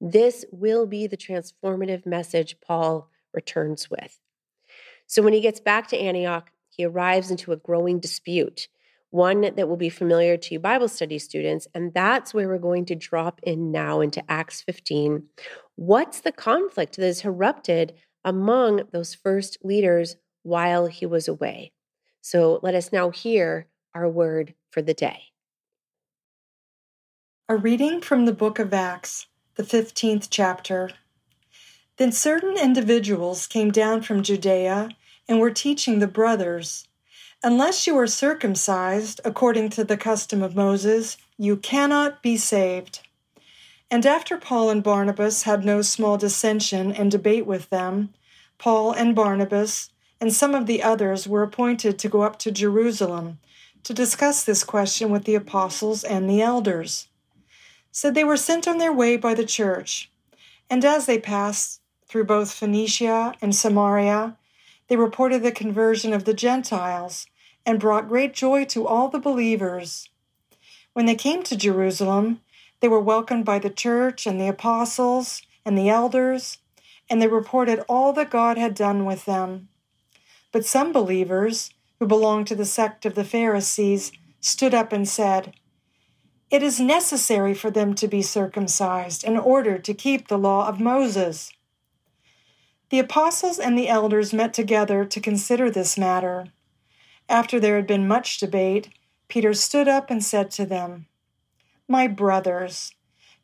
This 0.00 0.44
will 0.52 0.86
be 0.86 1.08
the 1.08 1.16
transformative 1.16 2.06
message 2.06 2.60
Paul 2.60 3.10
returns 3.34 3.90
with. 3.90 4.20
So 5.08 5.22
when 5.22 5.32
he 5.32 5.40
gets 5.40 5.58
back 5.58 5.88
to 5.88 5.98
Antioch, 5.98 6.52
he 6.68 6.84
arrives 6.84 7.32
into 7.32 7.50
a 7.50 7.56
growing 7.56 7.98
dispute 7.98 8.68
one 9.10 9.42
that 9.42 9.68
will 9.68 9.76
be 9.76 9.88
familiar 9.88 10.36
to 10.36 10.58
Bible 10.58 10.88
study 10.88 11.18
students. 11.18 11.66
And 11.74 11.94
that's 11.94 12.34
where 12.34 12.48
we're 12.48 12.58
going 12.58 12.84
to 12.86 12.94
drop 12.94 13.40
in 13.42 13.70
now 13.70 14.00
into 14.00 14.22
Acts 14.30 14.62
15. 14.62 15.24
What's 15.76 16.20
the 16.20 16.32
conflict 16.32 16.96
that 16.96 17.06
has 17.06 17.24
erupted 17.24 17.94
among 18.24 18.82
those 18.92 19.14
first 19.14 19.58
leaders 19.62 20.16
while 20.42 20.86
he 20.86 21.06
was 21.06 21.28
away? 21.28 21.72
So 22.20 22.58
let 22.62 22.74
us 22.74 22.92
now 22.92 23.10
hear 23.10 23.68
our 23.94 24.08
word 24.08 24.54
for 24.70 24.82
the 24.82 24.94
day. 24.94 25.22
A 27.48 27.56
reading 27.56 28.00
from 28.00 28.26
the 28.26 28.32
book 28.32 28.58
of 28.58 28.74
Acts, 28.74 29.26
the 29.54 29.62
15th 29.62 30.26
chapter. 30.28 30.90
Then 31.96 32.12
certain 32.12 32.58
individuals 32.58 33.46
came 33.46 33.70
down 33.70 34.02
from 34.02 34.22
Judea 34.22 34.90
and 35.28 35.40
were 35.40 35.52
teaching 35.52 35.98
the 35.98 36.08
brothers 36.08 36.85
Unless 37.46 37.86
you 37.86 37.96
are 37.96 38.08
circumcised 38.08 39.20
according 39.24 39.68
to 39.68 39.84
the 39.84 39.96
custom 39.96 40.42
of 40.42 40.56
Moses, 40.56 41.16
you 41.38 41.56
cannot 41.56 42.20
be 42.20 42.36
saved. 42.36 43.06
And 43.88 44.04
after 44.04 44.36
Paul 44.36 44.68
and 44.68 44.82
Barnabas 44.82 45.44
had 45.44 45.64
no 45.64 45.80
small 45.80 46.18
dissension 46.18 46.90
and 46.90 47.08
debate 47.08 47.46
with 47.46 47.70
them, 47.70 48.12
Paul 48.58 48.90
and 48.90 49.14
Barnabas 49.14 49.90
and 50.20 50.32
some 50.32 50.56
of 50.56 50.66
the 50.66 50.82
others 50.82 51.28
were 51.28 51.44
appointed 51.44 52.00
to 52.00 52.08
go 52.08 52.22
up 52.22 52.36
to 52.40 52.50
Jerusalem 52.50 53.38
to 53.84 53.94
discuss 53.94 54.42
this 54.42 54.64
question 54.64 55.10
with 55.10 55.22
the 55.22 55.36
apostles 55.36 56.02
and 56.02 56.28
the 56.28 56.42
elders. 56.42 57.06
So 57.92 58.10
they 58.10 58.24
were 58.24 58.36
sent 58.36 58.66
on 58.66 58.78
their 58.78 58.92
way 58.92 59.16
by 59.16 59.34
the 59.34 59.46
church. 59.46 60.10
And 60.68 60.84
as 60.84 61.06
they 61.06 61.20
passed 61.20 61.80
through 62.08 62.24
both 62.24 62.52
Phoenicia 62.52 63.34
and 63.40 63.54
Samaria, 63.54 64.36
they 64.88 64.96
reported 64.96 65.44
the 65.44 65.52
conversion 65.52 66.12
of 66.12 66.24
the 66.24 66.34
Gentiles 66.34 67.28
and 67.66 67.80
brought 67.80 68.08
great 68.08 68.32
joy 68.32 68.64
to 68.66 68.86
all 68.86 69.08
the 69.08 69.18
believers. 69.18 70.08
When 70.92 71.04
they 71.04 71.16
came 71.16 71.42
to 71.42 71.56
Jerusalem, 71.56 72.40
they 72.80 72.88
were 72.88 73.00
welcomed 73.00 73.44
by 73.44 73.58
the 73.58 73.68
church 73.68 74.26
and 74.26 74.40
the 74.40 74.48
apostles 74.48 75.42
and 75.64 75.76
the 75.76 75.90
elders, 75.90 76.58
and 77.10 77.20
they 77.20 77.26
reported 77.26 77.84
all 77.88 78.12
that 78.14 78.30
God 78.30 78.56
had 78.56 78.74
done 78.74 79.04
with 79.04 79.24
them. 79.24 79.68
But 80.52 80.64
some 80.64 80.92
believers, 80.92 81.70
who 81.98 82.06
belonged 82.06 82.46
to 82.46 82.54
the 82.54 82.64
sect 82.64 83.04
of 83.04 83.14
the 83.14 83.24
Pharisees, 83.24 84.12
stood 84.40 84.74
up 84.74 84.92
and 84.92 85.08
said, 85.08 85.54
It 86.50 86.62
is 86.62 86.78
necessary 86.78 87.52
for 87.52 87.70
them 87.70 87.94
to 87.94 88.06
be 88.06 88.22
circumcised 88.22 89.24
in 89.24 89.36
order 89.36 89.78
to 89.78 89.94
keep 89.94 90.28
the 90.28 90.38
law 90.38 90.68
of 90.68 90.80
Moses. 90.80 91.52
The 92.90 93.00
apostles 93.00 93.58
and 93.58 93.76
the 93.76 93.88
elders 93.88 94.32
met 94.32 94.54
together 94.54 95.04
to 95.04 95.20
consider 95.20 95.70
this 95.70 95.98
matter. 95.98 96.52
After 97.28 97.58
there 97.58 97.76
had 97.76 97.86
been 97.86 98.06
much 98.06 98.38
debate, 98.38 98.88
Peter 99.28 99.52
stood 99.52 99.88
up 99.88 100.10
and 100.10 100.22
said 100.22 100.50
to 100.52 100.64
them, 100.64 101.06
My 101.88 102.06
brothers, 102.06 102.92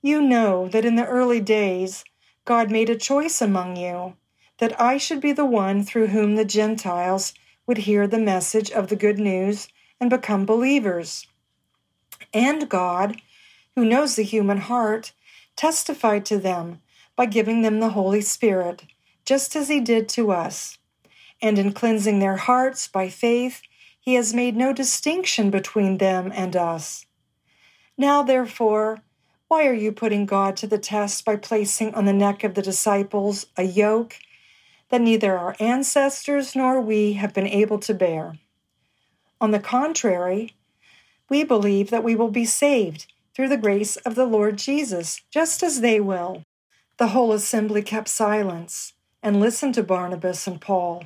you 0.00 0.20
know 0.20 0.68
that 0.68 0.84
in 0.84 0.94
the 0.96 1.06
early 1.06 1.40
days 1.40 2.04
God 2.44 2.70
made 2.70 2.90
a 2.90 2.96
choice 2.96 3.40
among 3.40 3.76
you, 3.76 4.16
that 4.58 4.80
I 4.80 4.98
should 4.98 5.20
be 5.20 5.32
the 5.32 5.44
one 5.44 5.84
through 5.84 6.08
whom 6.08 6.36
the 6.36 6.44
Gentiles 6.44 7.34
would 7.66 7.78
hear 7.78 8.06
the 8.06 8.18
message 8.18 8.70
of 8.70 8.88
the 8.88 8.96
good 8.96 9.18
news 9.18 9.68
and 10.00 10.10
become 10.10 10.46
believers. 10.46 11.26
And 12.32 12.68
God, 12.68 13.20
who 13.74 13.84
knows 13.84 14.16
the 14.16 14.22
human 14.22 14.58
heart, 14.58 15.12
testified 15.56 16.24
to 16.26 16.38
them 16.38 16.80
by 17.16 17.26
giving 17.26 17.62
them 17.62 17.80
the 17.80 17.90
Holy 17.90 18.20
Spirit, 18.20 18.84
just 19.24 19.54
as 19.54 19.68
He 19.68 19.80
did 19.80 20.08
to 20.10 20.30
us. 20.30 20.78
And 21.40 21.58
in 21.58 21.72
cleansing 21.72 22.20
their 22.20 22.36
hearts 22.36 22.88
by 22.88 23.08
faith, 23.08 23.62
He 24.02 24.14
has 24.14 24.34
made 24.34 24.56
no 24.56 24.72
distinction 24.72 25.48
between 25.50 25.98
them 25.98 26.32
and 26.34 26.56
us. 26.56 27.06
Now, 27.96 28.24
therefore, 28.24 28.98
why 29.46 29.64
are 29.68 29.72
you 29.72 29.92
putting 29.92 30.26
God 30.26 30.56
to 30.56 30.66
the 30.66 30.76
test 30.76 31.24
by 31.24 31.36
placing 31.36 31.94
on 31.94 32.04
the 32.04 32.12
neck 32.12 32.42
of 32.42 32.54
the 32.54 32.62
disciples 32.62 33.46
a 33.56 33.62
yoke 33.62 34.16
that 34.88 35.00
neither 35.00 35.38
our 35.38 35.54
ancestors 35.60 36.56
nor 36.56 36.80
we 36.80 37.12
have 37.12 37.32
been 37.32 37.46
able 37.46 37.78
to 37.78 37.94
bear? 37.94 38.38
On 39.40 39.52
the 39.52 39.60
contrary, 39.60 40.56
we 41.28 41.44
believe 41.44 41.90
that 41.90 42.02
we 42.02 42.16
will 42.16 42.30
be 42.30 42.44
saved 42.44 43.06
through 43.36 43.50
the 43.50 43.56
grace 43.56 43.94
of 43.98 44.16
the 44.16 44.26
Lord 44.26 44.58
Jesus, 44.58 45.20
just 45.30 45.62
as 45.62 45.80
they 45.80 46.00
will. 46.00 46.44
The 46.96 47.08
whole 47.08 47.32
assembly 47.32 47.82
kept 47.82 48.08
silence 48.08 48.94
and 49.22 49.38
listened 49.38 49.74
to 49.74 49.84
Barnabas 49.84 50.48
and 50.48 50.60
Paul 50.60 51.04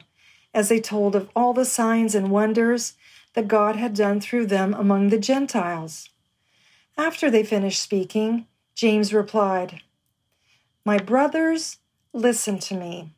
as 0.57 0.71
they 0.71 0.81
told 0.81 1.15
of 1.15 1.29
all 1.37 1.53
the 1.53 1.67
signs 1.67 2.15
and 2.15 2.31
wonders 2.31 2.95
that 3.35 3.47
God 3.47 3.77
had 3.77 3.95
done 3.95 4.21
through 4.23 4.47
them 4.47 4.73
among 4.73 5.11
the 5.11 5.19
Gentiles. 5.19 6.09
After 6.97 7.31
they 7.31 7.45
finished 7.45 7.83
speaking, 7.83 8.47
James 8.75 9.13
replied, 9.13 9.83
My 10.83 10.97
brothers, 10.97 11.77
listen 12.15 12.59
to 12.61 12.75
me. 12.75 13.11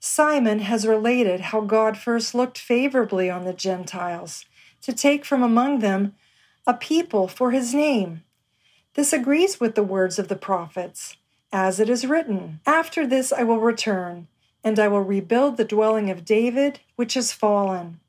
Simon 0.00 0.58
has 0.58 0.86
related 0.86 1.40
how 1.40 1.62
God 1.62 1.96
first 1.96 2.34
looked 2.34 2.58
favorably 2.58 3.30
on 3.30 3.44
the 3.44 3.54
Gentiles 3.54 4.44
to 4.82 4.92
take 4.92 5.24
from 5.24 5.42
among 5.42 5.78
them 5.78 6.14
a 6.66 6.74
people 6.74 7.26
for 7.26 7.52
his 7.52 7.72
name. 7.72 8.22
This 8.94 9.14
agrees 9.14 9.60
with 9.60 9.76
the 9.76 9.82
words 9.82 10.18
of 10.18 10.28
the 10.28 10.36
prophets, 10.36 11.16
as 11.50 11.80
it 11.80 11.88
is 11.88 12.06
written 12.06 12.60
After 12.66 13.06
this 13.06 13.32
I 13.32 13.44
will 13.44 13.60
return, 13.60 14.28
and 14.62 14.78
I 14.78 14.88
will 14.88 15.02
rebuild 15.02 15.56
the 15.56 15.64
dwelling 15.64 16.10
of 16.10 16.24
David, 16.24 16.80
which 16.96 17.16
is 17.16 17.32
fallen. 17.32 18.00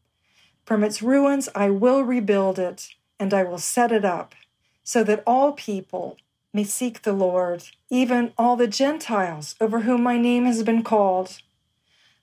From 0.66 0.84
its 0.84 1.02
ruins 1.02 1.50
I 1.56 1.70
will 1.70 2.04
rebuild 2.04 2.60
it, 2.60 2.90
and 3.20 3.34
I 3.34 3.44
will 3.44 3.58
set 3.58 3.92
it 3.92 4.06
up 4.06 4.36
so 4.84 5.04
that 5.04 5.24
all 5.26 5.54
people 5.54 6.18
may 6.54 6.64
seek 6.64 7.02
the 7.02 7.14
Lord, 7.14 7.64
even 7.90 8.34
all 8.38 8.56
the 8.56 8.68
Gentiles 8.68 9.56
over 9.62 9.82
whom 9.82 10.04
my 10.04 10.18
name 10.18 10.46
has 10.46 10.64
been 10.64 10.84
called. 10.84 11.42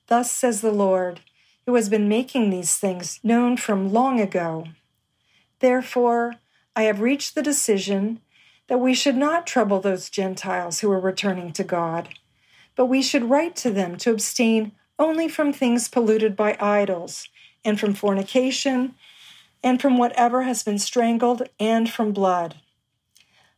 Thus 0.06 0.30
says 0.30 0.60
the 0.60 0.72
Lord, 0.72 1.20
who 1.66 1.74
has 1.74 1.88
been 1.88 2.08
making 2.08 2.50
these 2.50 2.76
things 2.76 3.20
known 3.22 3.56
from 3.56 3.92
long 3.92 4.20
ago. 4.20 4.64
Therefore, 5.60 6.34
I 6.74 6.82
have 6.82 7.00
reached 7.00 7.34
the 7.34 7.42
decision 7.42 8.20
that 8.68 8.78
we 8.78 8.94
should 8.94 9.16
not 9.16 9.46
trouble 9.46 9.80
those 9.80 10.10
Gentiles 10.10 10.80
who 10.80 10.90
are 10.90 11.00
returning 11.00 11.52
to 11.52 11.64
God, 11.64 12.10
but 12.78 12.86
we 12.86 13.02
should 13.02 13.28
write 13.28 13.56
to 13.56 13.72
them 13.72 13.96
to 13.96 14.08
abstain 14.08 14.70
only 15.00 15.28
from 15.28 15.52
things 15.52 15.88
polluted 15.88 16.36
by 16.36 16.56
idols, 16.60 17.28
and 17.64 17.78
from 17.78 17.92
fornication, 17.92 18.94
and 19.64 19.82
from 19.82 19.98
whatever 19.98 20.42
has 20.42 20.62
been 20.62 20.78
strangled, 20.78 21.42
and 21.58 21.90
from 21.90 22.12
blood. 22.12 22.54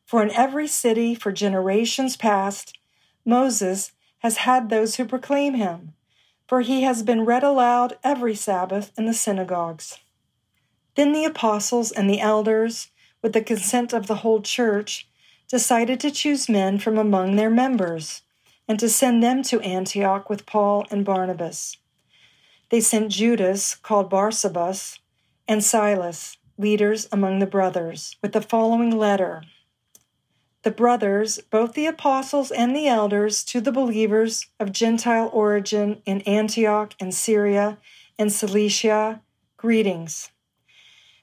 For 0.06 0.22
in 0.22 0.30
every 0.30 0.66
city 0.66 1.14
for 1.14 1.32
generations 1.32 2.16
past, 2.16 2.78
Moses 3.22 3.92
has 4.20 4.38
had 4.38 4.70
those 4.70 4.96
who 4.96 5.04
proclaim 5.04 5.52
him, 5.52 5.92
for 6.48 6.62
he 6.62 6.82
has 6.84 7.02
been 7.02 7.26
read 7.26 7.42
aloud 7.42 7.98
every 8.02 8.34
Sabbath 8.34 8.90
in 8.96 9.04
the 9.04 9.12
synagogues. 9.12 9.98
Then 10.94 11.12
the 11.12 11.26
apostles 11.26 11.92
and 11.92 12.08
the 12.08 12.20
elders, 12.20 12.88
with 13.20 13.34
the 13.34 13.42
consent 13.42 13.92
of 13.92 14.06
the 14.06 14.16
whole 14.16 14.40
church, 14.40 15.06
decided 15.46 16.00
to 16.00 16.10
choose 16.10 16.48
men 16.48 16.78
from 16.78 16.96
among 16.96 17.36
their 17.36 17.50
members 17.50 18.22
and 18.70 18.78
to 18.78 18.88
send 18.88 19.20
them 19.20 19.42
to 19.42 19.60
Antioch 19.62 20.30
with 20.30 20.46
Paul 20.46 20.86
and 20.92 21.04
Barnabas. 21.04 21.78
They 22.68 22.80
sent 22.80 23.10
Judas, 23.10 23.74
called 23.74 24.08
Barsabas, 24.08 25.00
and 25.48 25.64
Silas, 25.64 26.36
leaders 26.56 27.08
among 27.10 27.40
the 27.40 27.46
brothers, 27.46 28.14
with 28.22 28.30
the 28.30 28.40
following 28.40 28.96
letter 28.96 29.42
The 30.62 30.70
brothers, 30.70 31.40
both 31.50 31.72
the 31.72 31.86
apostles 31.86 32.52
and 32.52 32.76
the 32.76 32.86
elders, 32.86 33.42
to 33.46 33.60
the 33.60 33.72
believers 33.72 34.46
of 34.60 34.70
Gentile 34.70 35.30
origin 35.32 36.00
in 36.06 36.20
Antioch 36.20 36.94
and 37.00 37.12
Syria 37.12 37.76
and 38.20 38.32
Cilicia, 38.32 39.20
greetings. 39.56 40.30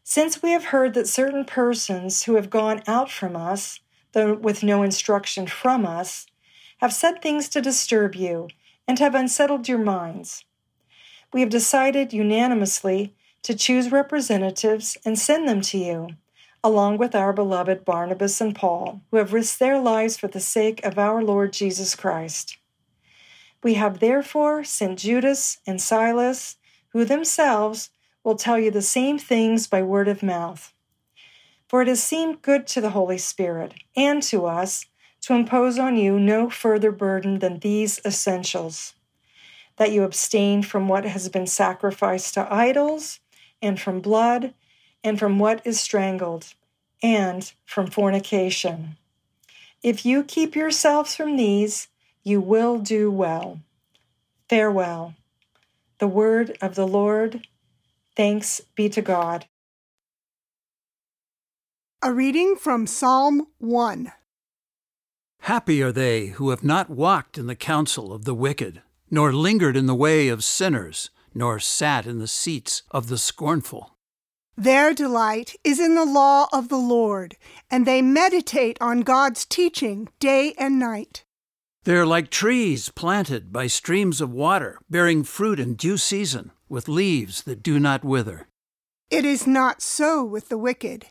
Since 0.04 0.44
we 0.44 0.52
have 0.52 0.66
heard 0.66 0.94
that 0.96 1.08
certain 1.08 1.46
persons 1.46 2.24
who 2.24 2.36
have 2.36 2.50
gone 2.50 2.84
out 2.88 3.10
from 3.10 3.38
us, 3.38 3.80
though 4.12 4.34
with 4.34 4.64
no 4.64 4.84
instruction 4.84 5.48
from 5.48 5.86
us, 5.86 6.28
have 6.78 6.94
said 6.94 7.22
things 7.22 7.50
to 7.50 7.62
disturb 7.62 8.16
you 8.16 8.48
and 8.88 9.00
have 9.00 9.16
unsettled 9.16 9.68
your 9.68 9.80
minds, 9.80 10.46
we 11.34 11.42
have 11.42 11.50
decided 11.50 12.14
unanimously 12.14 13.14
to 13.44 13.56
choose 13.56 13.92
representatives 13.92 14.98
and 15.06 15.20
send 15.20 15.48
them 15.48 15.62
to 15.62 15.78
you, 15.78 16.10
along 16.64 16.98
with 16.98 17.16
our 17.16 17.34
beloved 17.34 17.86
Barnabas 17.86 18.40
and 18.42 18.56
Paul, 18.56 19.02
who 19.12 19.18
have 19.18 19.34
risked 19.34 19.60
their 19.60 19.80
lives 19.80 20.18
for 20.18 20.28
the 20.28 20.40
sake 20.40 20.84
of 20.86 20.98
our 20.98 21.22
Lord 21.22 21.54
Jesus 21.54 21.96
Christ. 21.96 22.58
We 23.62 23.74
have 23.76 24.00
therefore 24.00 24.64
sent 24.64 25.00
Judas 25.00 25.60
and 25.68 25.82
Silas, 25.82 26.58
who 26.90 27.04
themselves 27.04 27.90
will 28.24 28.36
tell 28.36 28.58
you 28.60 28.72
the 28.72 28.82
same 28.82 29.18
things 29.18 29.68
by 29.68 29.82
word 29.82 30.08
of 30.08 30.24
mouth. 30.24 30.74
For 31.68 31.82
it 31.82 31.88
has 31.88 32.02
seemed 32.02 32.42
good 32.42 32.66
to 32.68 32.82
the 32.82 32.92
Holy 32.92 33.18
Spirit 33.18 33.74
and 33.96 34.24
to 34.24 34.46
us 34.46 34.86
to 35.28 35.34
impose 35.34 35.78
on 35.78 35.98
you 35.98 36.18
no 36.18 36.50
further 36.50 36.90
burden 36.90 37.40
than 37.40 37.60
these 37.60 38.00
essentials 38.06 38.94
that 39.76 39.92
you 39.92 40.04
abstain 40.04 40.64
from 40.64 40.88
what 40.88 41.04
has 41.04 41.28
been 41.28 41.46
sacrificed 41.46 42.34
to 42.34 42.54
idols 42.54 43.20
and 43.62 43.78
from 43.78 44.00
blood, 44.00 44.54
and 45.04 45.20
from 45.20 45.38
what 45.38 45.62
is 45.66 45.82
strangled, 45.82 46.54
and 47.04 47.52
from 47.66 47.88
fornication. 47.88 48.96
If 49.84 50.06
you 50.06 50.24
keep 50.24 50.56
yourselves 50.56 51.14
from 51.14 51.36
these, 51.36 51.90
you 52.24 52.40
will 52.40 52.80
do 52.80 53.12
well. 53.12 53.60
Farewell. 54.48 55.14
The 56.00 56.08
word 56.08 56.58
of 56.62 56.76
the 56.76 56.88
Lord. 56.88 57.46
Thanks 58.16 58.62
be 58.76 58.88
to 58.90 59.02
God. 59.02 59.46
A 62.02 62.14
reading 62.14 62.56
from 62.56 62.88
Psalm 62.88 63.48
1. 63.58 64.14
Happy 65.48 65.82
are 65.82 65.94
they 65.94 66.26
who 66.36 66.50
have 66.50 66.62
not 66.62 66.90
walked 66.90 67.38
in 67.38 67.48
the 67.48 67.56
counsel 67.56 68.12
of 68.12 68.26
the 68.26 68.36
wicked, 68.36 68.82
nor 69.10 69.32
lingered 69.32 69.78
in 69.78 69.86
the 69.86 69.96
way 69.96 70.28
of 70.28 70.44
sinners 70.44 71.10
nor 71.34 71.58
sat 71.58 72.06
in 72.06 72.20
the 72.20 72.28
seats 72.28 72.84
of 72.92 73.08
the 73.08 73.18
scornful. 73.18 73.96
Their 74.58 74.94
delight 74.94 75.56
is 75.64 75.80
in 75.80 75.96
the 75.96 76.04
law 76.04 76.48
of 76.52 76.68
the 76.68 76.76
Lord, 76.76 77.38
and 77.72 77.88
they 77.88 78.02
meditate 78.02 78.78
on 78.82 79.04
God's 79.04 79.46
teaching 79.46 80.10
day 80.20 80.54
and 80.58 80.78
night. 80.78 81.24
They 81.86 81.96
are 81.96 82.06
like 82.06 82.30
trees 82.30 82.90
planted 82.90 83.54
by 83.54 83.68
streams 83.68 84.20
of 84.20 84.34
water, 84.34 84.80
bearing 84.90 85.24
fruit 85.24 85.62
in 85.62 85.76
due 85.76 85.96
season, 85.96 86.52
with 86.68 86.90
leaves 86.90 87.44
that 87.44 87.64
do 87.64 87.80
not 87.80 88.04
wither. 88.04 88.50
It 89.10 89.24
is 89.24 89.48
not 89.48 89.82
so 89.82 90.26
with 90.26 90.50
the 90.50 90.58
wicked. 90.58 91.06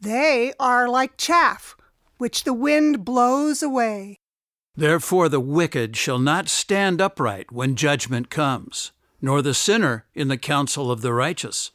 They 0.00 0.52
are 0.60 0.88
like 0.88 1.16
chaff, 1.16 1.74
which 2.22 2.44
the 2.44 2.54
wind 2.54 3.04
blows 3.04 3.64
away. 3.64 4.16
Therefore 4.76 5.28
the 5.28 5.40
wicked 5.40 5.96
shall 5.96 6.20
not 6.20 6.48
stand 6.48 7.00
upright 7.00 7.50
when 7.50 7.74
judgment 7.74 8.30
comes, 8.30 8.92
nor 9.20 9.42
the 9.42 9.54
sinner 9.54 10.06
in 10.14 10.28
the 10.28 10.36
counsel 10.36 10.88
of 10.88 11.00
the 11.00 11.12
righteous. 11.12 11.72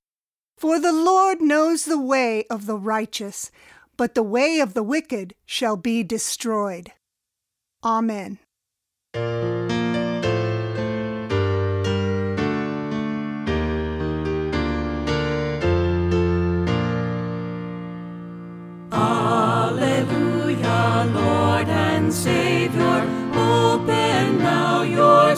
For 0.58 0.80
the 0.80 0.94
Lord 0.94 1.42
knows 1.42 1.84
the 1.84 2.00
way 2.00 2.46
of 2.50 2.66
the 2.66 2.78
righteous, 2.78 3.52
but 3.98 4.16
the 4.16 4.24
way 4.24 4.62
of 4.62 4.74
the 4.74 4.84
wicked 4.84 5.36
shall 5.46 5.76
be 5.76 6.02
destroyed. 6.02 6.94
Amen. 7.84 8.40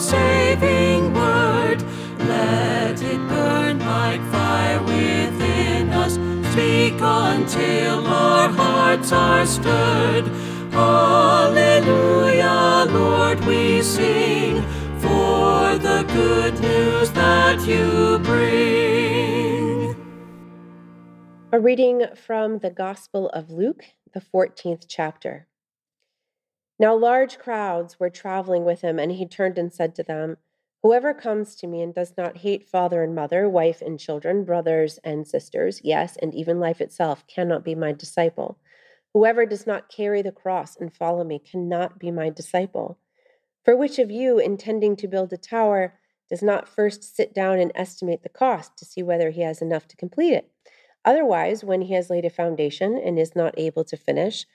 Saving 0.00 1.12
word. 1.14 1.82
Let 2.20 3.00
it 3.02 3.18
burn 3.28 3.78
like 3.80 4.22
fire 4.30 4.82
within 4.82 5.90
us. 5.90 6.14
Speak 6.52 6.94
until 7.00 8.06
our 8.06 8.48
hearts 8.48 9.12
are 9.12 9.46
stirred. 9.46 10.24
Alleluia, 10.72 12.16
Lord, 12.90 13.44
we 13.44 13.82
sing 13.82 14.62
for 14.98 15.76
the 15.78 16.04
good 16.12 16.58
news 16.60 17.10
that 17.12 17.66
you 17.66 18.18
bring. 18.20 19.94
A 21.52 21.58
reading 21.60 22.06
from 22.14 22.60
the 22.60 22.70
Gospel 22.70 23.28
of 23.30 23.50
Luke, 23.50 23.84
the 24.14 24.20
14th 24.20 24.84
chapter. 24.88 25.48
Now 26.80 26.96
large 26.96 27.38
crowds 27.38 28.00
were 28.00 28.08
traveling 28.08 28.64
with 28.64 28.80
him, 28.80 28.98
and 28.98 29.12
he 29.12 29.26
turned 29.26 29.58
and 29.58 29.70
said 29.70 29.94
to 29.96 30.02
them, 30.02 30.38
Whoever 30.82 31.12
comes 31.12 31.54
to 31.56 31.66
me 31.66 31.82
and 31.82 31.94
does 31.94 32.16
not 32.16 32.38
hate 32.38 32.66
father 32.66 33.02
and 33.02 33.14
mother, 33.14 33.50
wife 33.50 33.82
and 33.82 34.00
children, 34.00 34.44
brothers 34.44 34.98
and 35.04 35.26
sisters, 35.28 35.82
yes, 35.84 36.16
and 36.22 36.34
even 36.34 36.58
life 36.58 36.80
itself, 36.80 37.26
cannot 37.26 37.64
be 37.64 37.74
my 37.74 37.92
disciple. 37.92 38.56
Whoever 39.12 39.44
does 39.44 39.66
not 39.66 39.90
carry 39.90 40.22
the 40.22 40.32
cross 40.32 40.74
and 40.74 40.90
follow 40.90 41.22
me 41.22 41.38
cannot 41.38 41.98
be 41.98 42.10
my 42.10 42.30
disciple. 42.30 42.98
For 43.62 43.76
which 43.76 43.98
of 43.98 44.10
you, 44.10 44.38
intending 44.38 44.96
to 44.96 45.06
build 45.06 45.34
a 45.34 45.36
tower, 45.36 45.98
does 46.30 46.42
not 46.42 46.66
first 46.66 47.14
sit 47.14 47.34
down 47.34 47.58
and 47.58 47.72
estimate 47.74 48.22
the 48.22 48.30
cost 48.30 48.78
to 48.78 48.86
see 48.86 49.02
whether 49.02 49.28
he 49.28 49.42
has 49.42 49.60
enough 49.60 49.86
to 49.88 49.98
complete 49.98 50.32
it? 50.32 50.50
Otherwise, 51.04 51.62
when 51.62 51.82
he 51.82 51.92
has 51.92 52.08
laid 52.08 52.24
a 52.24 52.30
foundation 52.30 52.96
and 52.96 53.18
is 53.18 53.36
not 53.36 53.52
able 53.58 53.84
to 53.84 53.98
finish, 53.98 54.46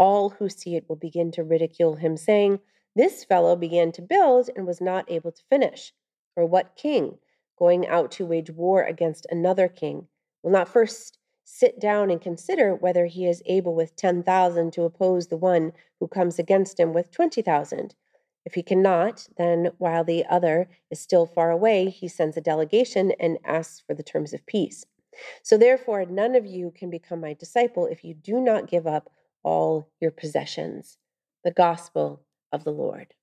all 0.00 0.30
who 0.30 0.48
see 0.48 0.76
it 0.76 0.88
will 0.88 0.96
begin 0.96 1.30
to 1.30 1.44
ridicule 1.44 1.96
him, 1.96 2.16
saying, 2.16 2.58
This 2.96 3.22
fellow 3.22 3.54
began 3.54 3.92
to 3.92 4.02
build 4.02 4.48
and 4.56 4.66
was 4.66 4.80
not 4.80 5.10
able 5.10 5.30
to 5.30 5.42
finish. 5.50 5.92
Or 6.34 6.46
what 6.46 6.74
king, 6.74 7.18
going 7.58 7.86
out 7.86 8.10
to 8.12 8.24
wage 8.24 8.50
war 8.50 8.82
against 8.82 9.26
another 9.30 9.68
king, 9.68 10.08
will 10.42 10.52
not 10.52 10.70
first 10.70 11.18
sit 11.44 11.78
down 11.78 12.10
and 12.10 12.18
consider 12.18 12.74
whether 12.74 13.06
he 13.06 13.26
is 13.26 13.42
able 13.44 13.74
with 13.74 13.94
10,000 13.94 14.72
to 14.72 14.84
oppose 14.84 15.26
the 15.26 15.36
one 15.36 15.72
who 15.98 16.08
comes 16.08 16.38
against 16.38 16.80
him 16.80 16.94
with 16.94 17.10
20,000? 17.10 17.94
If 18.46 18.54
he 18.54 18.62
cannot, 18.62 19.28
then 19.36 19.72
while 19.76 20.02
the 20.02 20.24
other 20.24 20.70
is 20.90 20.98
still 20.98 21.26
far 21.26 21.50
away, 21.50 21.90
he 21.90 22.08
sends 22.08 22.38
a 22.38 22.40
delegation 22.40 23.12
and 23.20 23.36
asks 23.44 23.80
for 23.80 23.94
the 23.94 24.02
terms 24.02 24.32
of 24.32 24.46
peace. 24.46 24.86
So 25.42 25.58
therefore, 25.58 26.06
none 26.06 26.34
of 26.34 26.46
you 26.46 26.72
can 26.74 26.88
become 26.88 27.20
my 27.20 27.34
disciple 27.34 27.84
if 27.84 28.02
you 28.02 28.14
do 28.14 28.40
not 28.40 28.66
give 28.66 28.86
up 28.86 29.10
all 29.42 29.90
your 30.00 30.10
possessions. 30.10 30.98
The 31.44 31.50
gospel 31.50 32.22
of 32.52 32.64
the 32.64 32.72
Lord. 32.72 33.14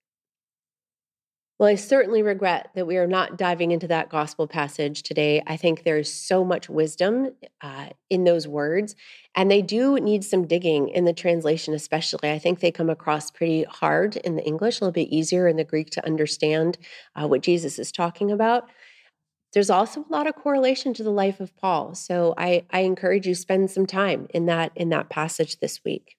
Well, 1.60 1.70
I 1.70 1.74
certainly 1.74 2.22
regret 2.22 2.70
that 2.76 2.86
we 2.86 2.98
are 2.98 3.08
not 3.08 3.36
diving 3.36 3.72
into 3.72 3.88
that 3.88 4.10
gospel 4.10 4.46
passage 4.46 5.02
today. 5.02 5.42
I 5.48 5.58
think 5.58 5.84
there's 5.84 6.12
so 6.12 6.46
much 6.46 6.70
wisdom 6.70 7.32
uh, 7.62 7.88
in 8.12 8.26
those 8.26 8.48
words, 8.48 8.96
and 9.34 9.50
they 9.50 9.64
do 9.64 10.00
need 10.00 10.24
some 10.24 10.46
digging 10.46 10.90
in 10.90 11.06
the 11.06 11.14
translation, 11.14 11.74
especially. 11.74 12.30
I 12.30 12.38
think 12.38 12.60
they 12.60 12.72
come 12.72 12.92
across 12.92 13.32
pretty 13.32 13.64
hard 13.64 14.18
in 14.18 14.36
the 14.36 14.46
English, 14.46 14.80
a 14.80 14.84
little 14.84 14.92
bit 14.92 15.10
easier 15.10 15.48
in 15.48 15.58
the 15.58 15.64
Greek 15.64 15.90
to 15.92 16.06
understand 16.06 16.78
uh, 17.16 17.28
what 17.28 17.42
Jesus 17.42 17.80
is 17.80 17.92
talking 17.92 18.32
about. 18.32 18.70
There's 19.54 19.70
also 19.70 20.02
a 20.02 20.12
lot 20.12 20.28
of 20.28 20.36
correlation 20.36 20.94
to 20.96 21.04
the 21.04 21.12
life 21.12 21.40
of 21.40 21.56
Paul, 21.56 21.96
so 21.96 22.34
I, 22.38 22.66
I 22.72 22.82
encourage 22.82 23.26
you 23.26 23.36
spend 23.36 23.72
some 23.72 23.86
time 23.86 24.28
in 24.34 24.46
that 24.48 24.72
in 24.76 24.90
that 24.90 25.10
passage 25.10 25.60
this 25.60 25.84
week. 25.84 26.18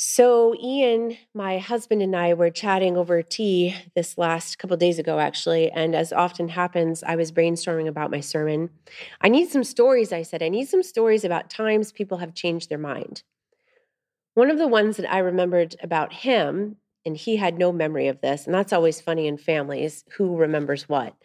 So, 0.00 0.54
Ian, 0.62 1.16
my 1.34 1.58
husband, 1.58 2.02
and 2.02 2.14
I 2.14 2.32
were 2.32 2.50
chatting 2.50 2.96
over 2.96 3.20
tea 3.20 3.74
this 3.96 4.16
last 4.16 4.56
couple 4.56 4.76
days 4.76 5.00
ago, 5.00 5.18
actually. 5.18 5.72
And 5.72 5.92
as 5.96 6.12
often 6.12 6.50
happens, 6.50 7.02
I 7.02 7.16
was 7.16 7.32
brainstorming 7.32 7.88
about 7.88 8.12
my 8.12 8.20
sermon. 8.20 8.70
I 9.20 9.28
need 9.28 9.48
some 9.48 9.64
stories, 9.64 10.12
I 10.12 10.22
said. 10.22 10.40
I 10.40 10.50
need 10.50 10.68
some 10.68 10.84
stories 10.84 11.24
about 11.24 11.50
times 11.50 11.90
people 11.90 12.18
have 12.18 12.32
changed 12.32 12.68
their 12.68 12.78
mind. 12.78 13.24
One 14.34 14.50
of 14.50 14.58
the 14.58 14.68
ones 14.68 14.98
that 14.98 15.12
I 15.12 15.18
remembered 15.18 15.74
about 15.82 16.12
him, 16.12 16.76
and 17.04 17.16
he 17.16 17.34
had 17.34 17.58
no 17.58 17.72
memory 17.72 18.06
of 18.06 18.20
this, 18.20 18.46
and 18.46 18.54
that's 18.54 18.72
always 18.72 19.00
funny 19.00 19.26
in 19.26 19.36
families 19.36 20.04
who 20.12 20.36
remembers 20.36 20.88
what. 20.88 21.16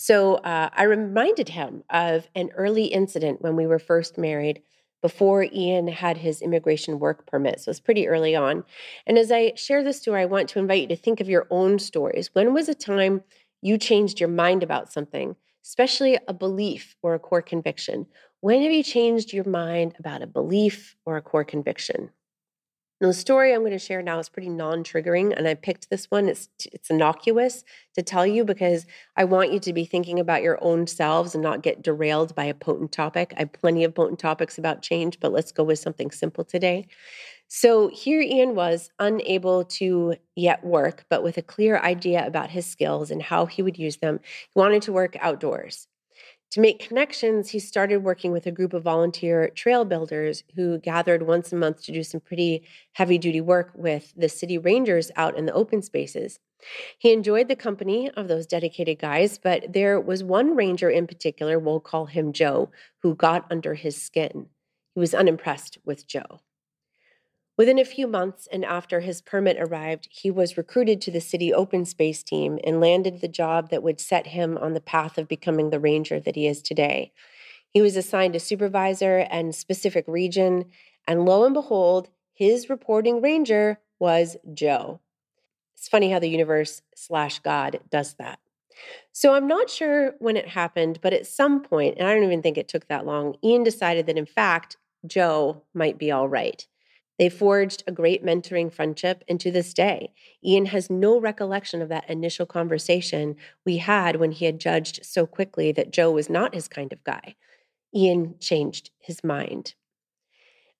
So, 0.00 0.36
uh, 0.36 0.70
I 0.72 0.84
reminded 0.84 1.48
him 1.50 1.82
of 1.90 2.28
an 2.34 2.50
early 2.56 2.84
incident 2.86 3.42
when 3.42 3.56
we 3.56 3.66
were 3.66 3.78
first 3.80 4.16
married 4.16 4.62
before 5.02 5.44
Ian 5.44 5.88
had 5.88 6.18
his 6.18 6.40
immigration 6.40 6.98
work 6.98 7.26
permit. 7.26 7.60
So 7.60 7.70
it's 7.70 7.80
pretty 7.80 8.08
early 8.08 8.34
on. 8.34 8.64
And 9.06 9.18
as 9.18 9.30
I 9.30 9.54
share 9.56 9.82
this 9.84 10.00
story, 10.00 10.22
I 10.22 10.26
want 10.26 10.48
to 10.50 10.58
invite 10.58 10.82
you 10.82 10.88
to 10.88 10.96
think 10.96 11.20
of 11.20 11.28
your 11.28 11.46
own 11.50 11.78
stories. 11.78 12.30
When 12.34 12.54
was 12.54 12.68
a 12.68 12.74
time 12.74 13.22
you 13.60 13.76
changed 13.78 14.18
your 14.20 14.28
mind 14.28 14.62
about 14.62 14.92
something, 14.92 15.36
especially 15.64 16.18
a 16.26 16.32
belief 16.34 16.96
or 17.02 17.14
a 17.14 17.18
core 17.20 17.42
conviction? 17.42 18.06
When 18.40 18.62
have 18.62 18.72
you 18.72 18.82
changed 18.82 19.32
your 19.32 19.44
mind 19.44 19.94
about 19.98 20.22
a 20.22 20.26
belief 20.26 20.96
or 21.06 21.16
a 21.16 21.22
core 21.22 21.44
conviction? 21.44 22.10
Now, 23.00 23.06
the 23.06 23.14
story 23.14 23.54
I'm 23.54 23.60
going 23.60 23.70
to 23.70 23.78
share 23.78 24.02
now 24.02 24.18
is 24.18 24.28
pretty 24.28 24.48
non-triggering, 24.48 25.32
and 25.36 25.46
I 25.46 25.54
picked 25.54 25.88
this 25.88 26.06
one. 26.06 26.28
It's 26.28 26.48
it's 26.72 26.90
innocuous 26.90 27.62
to 27.94 28.02
tell 28.02 28.26
you 28.26 28.44
because 28.44 28.86
I 29.16 29.22
want 29.24 29.52
you 29.52 29.60
to 29.60 29.72
be 29.72 29.84
thinking 29.84 30.18
about 30.18 30.42
your 30.42 30.58
own 30.62 30.88
selves 30.88 31.34
and 31.34 31.42
not 31.42 31.62
get 31.62 31.82
derailed 31.82 32.34
by 32.34 32.44
a 32.44 32.54
potent 32.54 32.90
topic. 32.90 33.32
I 33.36 33.40
have 33.40 33.52
plenty 33.52 33.84
of 33.84 33.94
potent 33.94 34.18
topics 34.18 34.58
about 34.58 34.82
change, 34.82 35.20
but 35.20 35.32
let's 35.32 35.52
go 35.52 35.62
with 35.62 35.78
something 35.78 36.10
simple 36.10 36.44
today. 36.44 36.88
So 37.48 37.88
here 37.88 38.20
Ian 38.20 38.54
was 38.56 38.90
unable 38.98 39.64
to 39.64 40.16
yet 40.34 40.64
work, 40.64 41.04
but 41.08 41.22
with 41.22 41.38
a 41.38 41.42
clear 41.42 41.78
idea 41.78 42.26
about 42.26 42.50
his 42.50 42.66
skills 42.66 43.10
and 43.12 43.22
how 43.22 43.46
he 43.46 43.62
would 43.62 43.78
use 43.78 43.98
them. 43.98 44.20
He 44.24 44.58
wanted 44.58 44.82
to 44.82 44.92
work 44.92 45.16
outdoors. 45.20 45.86
To 46.52 46.60
make 46.60 46.78
connections, 46.78 47.50
he 47.50 47.58
started 47.58 47.98
working 47.98 48.32
with 48.32 48.46
a 48.46 48.50
group 48.50 48.72
of 48.72 48.82
volunteer 48.82 49.50
trail 49.50 49.84
builders 49.84 50.44
who 50.56 50.78
gathered 50.78 51.26
once 51.26 51.52
a 51.52 51.56
month 51.56 51.82
to 51.82 51.92
do 51.92 52.02
some 52.02 52.22
pretty 52.22 52.62
heavy 52.92 53.18
duty 53.18 53.42
work 53.42 53.72
with 53.74 54.14
the 54.16 54.30
city 54.30 54.56
rangers 54.56 55.10
out 55.14 55.36
in 55.36 55.44
the 55.44 55.52
open 55.52 55.82
spaces. 55.82 56.38
He 56.98 57.12
enjoyed 57.12 57.48
the 57.48 57.56
company 57.56 58.10
of 58.10 58.28
those 58.28 58.46
dedicated 58.46 58.98
guys, 58.98 59.38
but 59.38 59.74
there 59.74 60.00
was 60.00 60.24
one 60.24 60.56
ranger 60.56 60.88
in 60.88 61.06
particular, 61.06 61.58
we'll 61.58 61.80
call 61.80 62.06
him 62.06 62.32
Joe, 62.32 62.70
who 63.02 63.14
got 63.14 63.46
under 63.50 63.74
his 63.74 64.00
skin. 64.00 64.46
He 64.94 65.00
was 65.00 65.14
unimpressed 65.14 65.78
with 65.84 66.06
Joe. 66.06 66.40
Within 67.58 67.80
a 67.80 67.84
few 67.84 68.06
months 68.06 68.46
and 68.52 68.64
after 68.64 69.00
his 69.00 69.20
permit 69.20 69.56
arrived, 69.58 70.06
he 70.12 70.30
was 70.30 70.56
recruited 70.56 71.00
to 71.00 71.10
the 71.10 71.20
city 71.20 71.52
open 71.52 71.84
space 71.84 72.22
team 72.22 72.60
and 72.62 72.80
landed 72.80 73.20
the 73.20 73.26
job 73.26 73.70
that 73.70 73.82
would 73.82 74.00
set 74.00 74.28
him 74.28 74.56
on 74.56 74.74
the 74.74 74.80
path 74.80 75.18
of 75.18 75.26
becoming 75.26 75.70
the 75.70 75.80
ranger 75.80 76.20
that 76.20 76.36
he 76.36 76.46
is 76.46 76.62
today. 76.62 77.12
He 77.68 77.82
was 77.82 77.96
assigned 77.96 78.36
a 78.36 78.40
supervisor 78.40 79.26
and 79.28 79.52
specific 79.52 80.04
region, 80.06 80.66
and 81.08 81.24
lo 81.24 81.44
and 81.44 81.52
behold, 81.52 82.10
his 82.32 82.70
reporting 82.70 83.20
ranger 83.20 83.80
was 83.98 84.36
Joe. 84.54 85.00
It's 85.74 85.88
funny 85.88 86.12
how 86.12 86.20
the 86.20 86.30
universe 86.30 86.82
slash 86.94 87.40
God 87.40 87.80
does 87.90 88.14
that. 88.14 88.38
So 89.10 89.34
I'm 89.34 89.48
not 89.48 89.68
sure 89.68 90.14
when 90.20 90.36
it 90.36 90.46
happened, 90.46 91.00
but 91.02 91.12
at 91.12 91.26
some 91.26 91.60
point, 91.62 91.96
and 91.98 92.06
I 92.06 92.14
don't 92.14 92.22
even 92.22 92.40
think 92.40 92.56
it 92.56 92.68
took 92.68 92.86
that 92.86 93.04
long, 93.04 93.34
Ian 93.42 93.64
decided 93.64 94.06
that 94.06 94.16
in 94.16 94.26
fact, 94.26 94.76
Joe 95.04 95.64
might 95.74 95.98
be 95.98 96.12
all 96.12 96.28
right. 96.28 96.64
They 97.18 97.28
forged 97.28 97.82
a 97.86 97.92
great 97.92 98.24
mentoring 98.24 98.72
friendship, 98.72 99.24
and 99.28 99.40
to 99.40 99.50
this 99.50 99.74
day, 99.74 100.12
Ian 100.44 100.66
has 100.66 100.88
no 100.88 101.18
recollection 101.20 101.82
of 101.82 101.88
that 101.88 102.08
initial 102.08 102.46
conversation 102.46 103.36
we 103.64 103.78
had 103.78 104.16
when 104.16 104.32
he 104.32 104.44
had 104.44 104.60
judged 104.60 105.04
so 105.04 105.26
quickly 105.26 105.72
that 105.72 105.92
Joe 105.92 106.12
was 106.12 106.30
not 106.30 106.54
his 106.54 106.68
kind 106.68 106.92
of 106.92 107.02
guy. 107.04 107.34
Ian 107.94 108.36
changed 108.40 108.90
his 109.00 109.24
mind. 109.24 109.74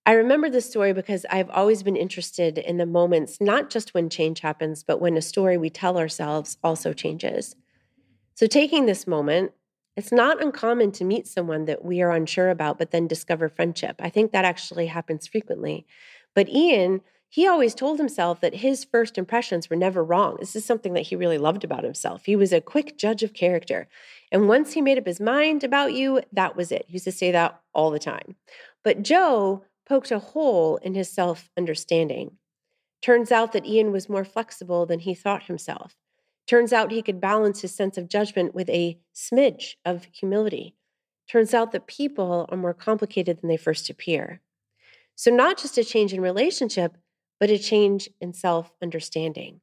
I 0.06 0.12
remember 0.12 0.48
this 0.48 0.64
story 0.64 0.92
because 0.94 1.26
I've 1.28 1.50
always 1.50 1.82
been 1.82 1.96
interested 1.96 2.56
in 2.56 2.78
the 2.78 2.86
moments, 2.86 3.40
not 3.40 3.68
just 3.68 3.92
when 3.92 4.08
change 4.08 4.40
happens, 4.40 4.82
but 4.82 5.00
when 5.00 5.16
a 5.16 5.22
story 5.22 5.58
we 5.58 5.68
tell 5.70 5.98
ourselves 5.98 6.56
also 6.64 6.92
changes. 6.94 7.56
So, 8.34 8.46
taking 8.46 8.86
this 8.86 9.06
moment, 9.06 9.52
it's 9.96 10.12
not 10.12 10.42
uncommon 10.42 10.92
to 10.92 11.04
meet 11.04 11.26
someone 11.26 11.66
that 11.66 11.84
we 11.84 12.00
are 12.02 12.12
unsure 12.12 12.50
about, 12.50 12.78
but 12.78 12.92
then 12.92 13.08
discover 13.08 13.48
friendship. 13.48 13.96
I 14.00 14.10
think 14.10 14.32
that 14.32 14.44
actually 14.44 14.86
happens 14.86 15.26
frequently. 15.26 15.86
But 16.38 16.50
Ian, 16.50 17.00
he 17.28 17.48
always 17.48 17.74
told 17.74 17.98
himself 17.98 18.40
that 18.42 18.54
his 18.54 18.84
first 18.84 19.18
impressions 19.18 19.68
were 19.68 19.74
never 19.74 20.04
wrong. 20.04 20.36
This 20.38 20.54
is 20.54 20.64
something 20.64 20.92
that 20.92 21.08
he 21.08 21.16
really 21.16 21.36
loved 21.36 21.64
about 21.64 21.82
himself. 21.82 22.26
He 22.26 22.36
was 22.36 22.52
a 22.52 22.60
quick 22.60 22.96
judge 22.96 23.24
of 23.24 23.34
character. 23.34 23.88
And 24.30 24.46
once 24.46 24.74
he 24.74 24.80
made 24.80 24.98
up 24.98 25.06
his 25.06 25.18
mind 25.18 25.64
about 25.64 25.94
you, 25.94 26.20
that 26.32 26.54
was 26.54 26.70
it. 26.70 26.84
He 26.86 26.92
used 26.92 27.06
to 27.06 27.10
say 27.10 27.32
that 27.32 27.60
all 27.74 27.90
the 27.90 27.98
time. 27.98 28.36
But 28.84 29.02
Joe, 29.02 29.64
poked 29.84 30.12
a 30.12 30.20
hole 30.20 30.76
in 30.76 30.94
his 30.94 31.10
self 31.10 31.50
understanding. 31.58 32.36
Turns 33.02 33.32
out 33.32 33.50
that 33.50 33.66
Ian 33.66 33.90
was 33.90 34.08
more 34.08 34.24
flexible 34.24 34.86
than 34.86 35.00
he 35.00 35.14
thought 35.14 35.46
himself. 35.46 35.96
Turns 36.46 36.72
out 36.72 36.92
he 36.92 37.02
could 37.02 37.20
balance 37.20 37.62
his 37.62 37.74
sense 37.74 37.98
of 37.98 38.08
judgment 38.08 38.54
with 38.54 38.70
a 38.70 38.96
smidge 39.12 39.74
of 39.84 40.06
humility. 40.12 40.76
Turns 41.28 41.52
out 41.52 41.72
that 41.72 41.88
people 41.88 42.46
are 42.48 42.56
more 42.56 42.74
complicated 42.74 43.40
than 43.40 43.48
they 43.48 43.56
first 43.56 43.90
appear. 43.90 44.40
So, 45.18 45.32
not 45.32 45.58
just 45.58 45.76
a 45.76 45.82
change 45.82 46.12
in 46.12 46.20
relationship, 46.20 46.96
but 47.40 47.50
a 47.50 47.58
change 47.58 48.08
in 48.20 48.32
self 48.32 48.70
understanding. 48.80 49.60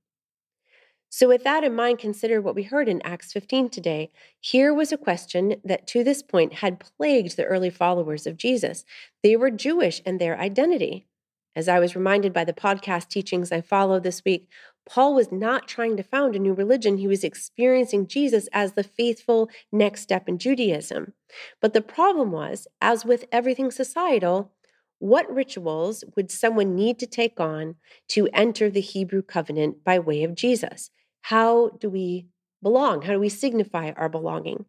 So, 1.07 1.29
with 1.29 1.45
that 1.45 1.63
in 1.63 1.73
mind, 1.73 1.97
consider 1.97 2.41
what 2.41 2.55
we 2.55 2.63
heard 2.63 2.89
in 2.89 3.01
Acts 3.03 3.31
15 3.31 3.69
today. 3.69 4.11
Here 4.41 4.73
was 4.73 4.91
a 4.91 4.97
question 4.97 5.55
that 5.63 5.87
to 5.87 6.03
this 6.03 6.21
point 6.21 6.55
had 6.55 6.81
plagued 6.81 7.37
the 7.37 7.45
early 7.45 7.69
followers 7.69 8.27
of 8.27 8.35
Jesus. 8.35 8.83
They 9.23 9.37
were 9.37 9.49
Jewish 9.49 10.01
and 10.05 10.19
their 10.19 10.37
identity. 10.37 11.07
As 11.55 11.69
I 11.69 11.79
was 11.79 11.95
reminded 11.95 12.33
by 12.33 12.43
the 12.43 12.51
podcast 12.51 13.07
teachings 13.07 13.53
I 13.53 13.61
followed 13.61 14.03
this 14.03 14.25
week, 14.25 14.49
Paul 14.85 15.15
was 15.15 15.31
not 15.31 15.69
trying 15.69 15.95
to 15.95 16.03
found 16.03 16.35
a 16.35 16.39
new 16.39 16.53
religion. 16.53 16.97
He 16.97 17.07
was 17.07 17.23
experiencing 17.23 18.07
Jesus 18.07 18.49
as 18.51 18.73
the 18.73 18.83
faithful 18.83 19.49
next 19.71 20.01
step 20.01 20.27
in 20.27 20.37
Judaism. 20.37 21.13
But 21.61 21.71
the 21.71 21.81
problem 21.81 22.33
was, 22.33 22.67
as 22.81 23.05
with 23.05 23.23
everything 23.31 23.71
societal, 23.71 24.51
what 24.99 25.33
rituals 25.33 26.03
would 26.15 26.31
someone 26.31 26.75
need 26.75 26.99
to 26.99 27.07
take 27.07 27.39
on 27.39 27.75
to 28.09 28.29
enter 28.33 28.69
the 28.69 28.81
Hebrew 28.81 29.21
covenant 29.21 29.83
by 29.83 29.99
way 29.99 30.23
of 30.23 30.35
Jesus? 30.35 30.89
How 31.23 31.69
do 31.79 31.89
we 31.89 32.27
belong? 32.61 33.03
How 33.03 33.13
do 33.13 33.19
we 33.19 33.29
signify 33.29 33.91
our 33.91 34.09
belonging? 34.09 34.65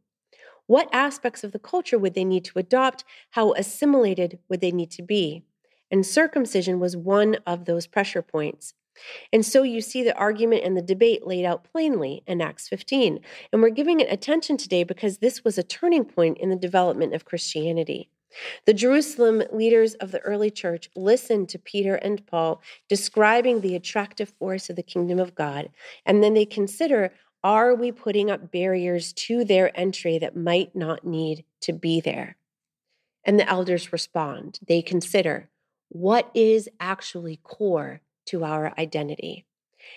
What 0.66 0.88
aspects 0.92 1.44
of 1.44 1.52
the 1.52 1.58
culture 1.58 1.98
would 1.98 2.14
they 2.14 2.24
need 2.24 2.44
to 2.46 2.58
adopt? 2.58 3.04
How 3.30 3.52
assimilated 3.52 4.38
would 4.48 4.60
they 4.60 4.72
need 4.72 4.90
to 4.92 5.02
be? 5.02 5.44
And 5.90 6.04
circumcision 6.04 6.80
was 6.80 6.96
one 6.96 7.36
of 7.46 7.64
those 7.64 7.86
pressure 7.86 8.22
points. 8.22 8.74
And 9.32 9.44
so 9.44 9.62
you 9.62 9.80
see 9.80 10.02
the 10.02 10.16
argument 10.16 10.64
and 10.64 10.76
the 10.76 10.82
debate 10.82 11.26
laid 11.26 11.44
out 11.44 11.64
plainly 11.64 12.22
in 12.26 12.40
Acts 12.40 12.68
15. 12.68 13.20
And 13.52 13.62
we're 13.62 13.70
giving 13.70 14.00
it 14.00 14.12
attention 14.12 14.56
today 14.56 14.84
because 14.84 15.18
this 15.18 15.44
was 15.44 15.58
a 15.58 15.62
turning 15.62 16.04
point 16.04 16.38
in 16.38 16.50
the 16.50 16.56
development 16.56 17.14
of 17.14 17.24
Christianity. 17.24 18.10
The 18.66 18.74
Jerusalem 18.74 19.42
leaders 19.52 19.94
of 19.94 20.10
the 20.10 20.20
early 20.20 20.50
church 20.50 20.90
listened 20.94 21.48
to 21.50 21.58
Peter 21.58 21.96
and 21.96 22.26
Paul 22.26 22.60
describing 22.88 23.60
the 23.60 23.76
attractive 23.76 24.30
force 24.38 24.70
of 24.70 24.76
the 24.76 24.82
kingdom 24.82 25.18
of 25.18 25.34
God, 25.34 25.70
and 26.04 26.22
then 26.22 26.34
they 26.34 26.46
consider 26.46 27.12
are 27.44 27.74
we 27.74 27.92
putting 27.92 28.30
up 28.30 28.50
barriers 28.50 29.12
to 29.12 29.44
their 29.44 29.70
entry 29.78 30.18
that 30.18 30.36
might 30.36 30.74
not 30.74 31.06
need 31.06 31.44
to 31.60 31.72
be 31.72 32.00
there? 32.00 32.36
And 33.24 33.38
the 33.38 33.48
elders 33.48 33.92
respond. 33.92 34.58
They 34.66 34.82
consider 34.82 35.48
what 35.88 36.30
is 36.34 36.68
actually 36.80 37.38
core 37.42 38.00
to 38.26 38.44
our 38.44 38.74
identity. 38.78 39.46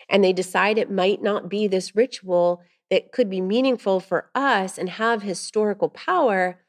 And 0.08 0.24
they 0.24 0.34
decide 0.34 0.78
it 0.78 0.92
might 0.92 1.22
not 1.22 1.50
be 1.50 1.68
this 1.68 1.96
ritual 1.96 2.62
that 2.90 3.12
could 3.12 3.30
be 3.30 3.42
meaningful 3.42 4.00
for 4.00 4.30
us 4.36 4.78
and 4.78 4.90
have 4.90 5.22
historical 5.22 5.90
power, 5.90 6.60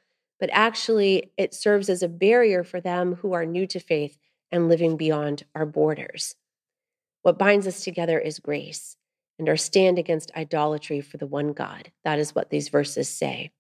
but 0.41 0.51
actually 0.53 1.31
it 1.37 1.55
serves 1.55 1.89
as 1.89 2.03
a 2.03 2.09
barrier 2.09 2.65
for 2.65 2.81
them 2.81 3.17
who 3.17 3.35
are 3.35 3.47
new 3.47 3.67
to 3.69 3.79
faith 3.79 4.19
and 4.51 4.69
living 4.69 4.97
beyond 4.97 5.45
our 5.55 5.67
borders. 5.67 6.35
What 7.23 7.39
binds 7.39 7.67
us 7.67 7.85
together 7.85 8.19
is 8.19 8.39
grace 8.39 8.97
and 9.39 9.49
our 9.49 9.57
stand 9.57 9.99
against 9.99 10.33
idolatry 10.35 11.01
for 11.01 11.19
the 11.19 11.27
one 11.27 11.53
God. 11.53 11.93
That 12.05 12.19
is 12.19 12.35
what 12.35 12.51
these 12.51 12.71
verses 12.71 13.09
say. 13.09 13.53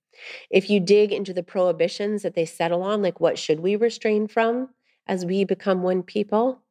If 0.51 0.69
you 0.69 0.81
dig 0.81 1.13
into 1.13 1.33
the 1.33 1.43
prohibitions 1.43 2.23
that 2.23 2.35
they 2.35 2.47
settle 2.47 2.83
on, 2.83 3.03
like 3.03 3.21
what 3.21 3.39
should 3.39 3.61
we 3.61 3.77
restrain 3.77 4.27
from 4.27 4.71
as 5.07 5.25
we 5.25 5.45
become 5.45 5.83
one 5.83 6.03
people, 6.03 6.63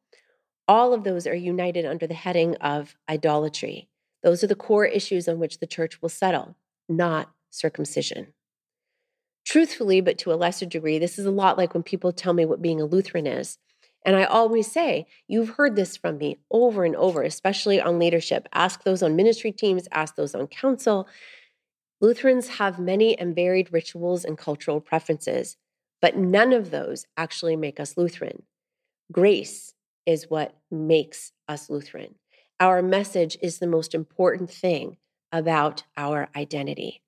all 0.68 0.92
of 0.92 1.04
those 1.04 1.26
are 1.26 1.34
united 1.34 1.84
under 1.84 2.06
the 2.06 2.14
heading 2.14 2.56
of 2.56 2.94
idolatry. 3.08 3.88
Those 4.22 4.44
are 4.44 4.48
the 4.48 4.54
core 4.54 4.86
issues 4.86 5.28
on 5.28 5.38
which 5.38 5.58
the 5.58 5.66
church 5.66 6.00
will 6.02 6.08
settle, 6.08 6.56
not 6.88 7.30
circumcision. 7.50 8.32
Truthfully, 9.44 10.00
but 10.00 10.18
to 10.18 10.32
a 10.32 10.36
lesser 10.36 10.66
degree, 10.66 10.98
this 10.98 11.18
is 11.18 11.26
a 11.26 11.30
lot 11.30 11.58
like 11.58 11.74
when 11.74 11.82
people 11.82 12.12
tell 12.12 12.32
me 12.32 12.44
what 12.44 12.62
being 12.62 12.80
a 12.80 12.84
Lutheran 12.84 13.26
is. 13.26 13.58
And 14.04 14.16
I 14.16 14.24
always 14.24 14.70
say, 14.70 15.06
you've 15.28 15.50
heard 15.50 15.76
this 15.76 15.96
from 15.96 16.18
me 16.18 16.38
over 16.50 16.84
and 16.84 16.96
over, 16.96 17.22
especially 17.22 17.80
on 17.80 17.98
leadership. 17.98 18.48
Ask 18.52 18.84
those 18.84 19.02
on 19.02 19.16
ministry 19.16 19.52
teams, 19.52 19.88
ask 19.92 20.16
those 20.16 20.34
on 20.34 20.46
council. 20.46 21.06
Lutherans 22.00 22.48
have 22.48 22.78
many 22.78 23.18
and 23.18 23.34
varied 23.34 23.72
rituals 23.72 24.24
and 24.24 24.38
cultural 24.38 24.80
preferences, 24.80 25.56
but 26.00 26.16
none 26.16 26.52
of 26.52 26.70
those 26.70 27.06
actually 27.16 27.56
make 27.56 27.78
us 27.78 27.96
Lutheran. 27.96 28.44
Grace 29.12 29.74
is 30.06 30.30
what 30.30 30.56
makes 30.70 31.32
us 31.46 31.68
Lutheran. 31.68 32.14
Our 32.58 32.80
message 32.80 33.36
is 33.42 33.58
the 33.58 33.66
most 33.66 33.94
important 33.94 34.50
thing 34.50 34.96
about 35.32 35.82
our 35.96 36.28
identity. 36.34 37.02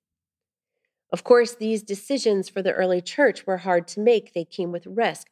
Of 1.13 1.23
course, 1.23 1.53
these 1.53 1.83
decisions 1.83 2.49
for 2.49 2.63
the 2.63 2.73
early 2.73 2.99
church 2.99 3.45
were 3.45 3.57
hard 3.57 3.87
to 3.89 3.99
make. 3.99 4.33
They 4.33 4.43
came 4.43 4.71
with 4.71 4.87
risk. 4.87 5.27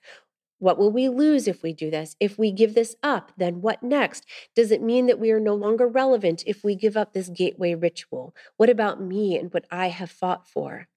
What 0.59 0.77
will 0.77 0.91
we 0.91 1.09
lose 1.09 1.47
if 1.47 1.63
we 1.63 1.73
do 1.73 1.89
this? 1.89 2.15
If 2.19 2.37
we 2.37 2.51
give 2.51 2.75
this 2.75 2.95
up, 3.01 3.31
then 3.35 3.61
what 3.61 3.81
next? 3.81 4.27
Does 4.55 4.69
it 4.69 4.83
mean 4.83 5.07
that 5.07 5.19
we 5.19 5.31
are 5.31 5.39
no 5.39 5.55
longer 5.55 5.87
relevant 5.87 6.43
if 6.45 6.63
we 6.63 6.75
give 6.75 6.95
up 6.95 7.13
this 7.13 7.29
gateway 7.29 7.73
ritual? 7.73 8.35
What 8.57 8.69
about 8.69 9.01
me 9.01 9.35
and 9.39 9.51
what 9.51 9.65
I 9.71 9.89
have 9.89 10.11
fought 10.11 10.47
for? 10.47 10.87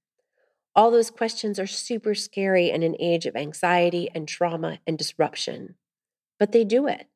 All 0.76 0.90
those 0.90 1.10
questions 1.10 1.58
are 1.58 1.66
super 1.66 2.14
scary 2.14 2.68
in 2.68 2.82
an 2.82 2.94
age 3.00 3.24
of 3.24 3.36
anxiety 3.36 4.10
and 4.14 4.28
trauma 4.28 4.80
and 4.86 4.98
disruption. 4.98 5.76
But 6.38 6.52
they 6.52 6.64
do 6.64 6.86
it. 6.88 7.06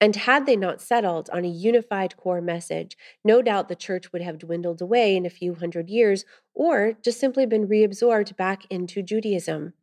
And 0.00 0.16
had 0.16 0.46
they 0.46 0.56
not 0.56 0.80
settled 0.80 1.28
on 1.30 1.44
a 1.44 1.48
unified 1.48 2.16
core 2.16 2.40
message, 2.40 2.96
no 3.22 3.42
doubt 3.42 3.68
the 3.68 3.76
church 3.76 4.12
would 4.12 4.22
have 4.22 4.38
dwindled 4.38 4.80
away 4.80 5.14
in 5.14 5.26
a 5.26 5.30
few 5.30 5.54
hundred 5.54 5.90
years 5.90 6.24
or 6.54 6.94
just 7.04 7.20
simply 7.20 7.44
been 7.44 7.68
reabsorbed 7.68 8.36
back 8.36 8.62
into 8.70 9.02
Judaism. 9.02 9.74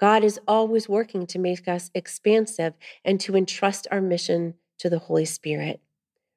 God 0.00 0.24
is 0.24 0.40
always 0.46 0.88
working 0.88 1.26
to 1.26 1.38
make 1.38 1.68
us 1.68 1.90
expansive 1.94 2.74
and 3.04 3.20
to 3.20 3.36
entrust 3.36 3.86
our 3.90 4.00
mission 4.00 4.54
to 4.78 4.90
the 4.90 4.98
Holy 4.98 5.24
Spirit. 5.24 5.80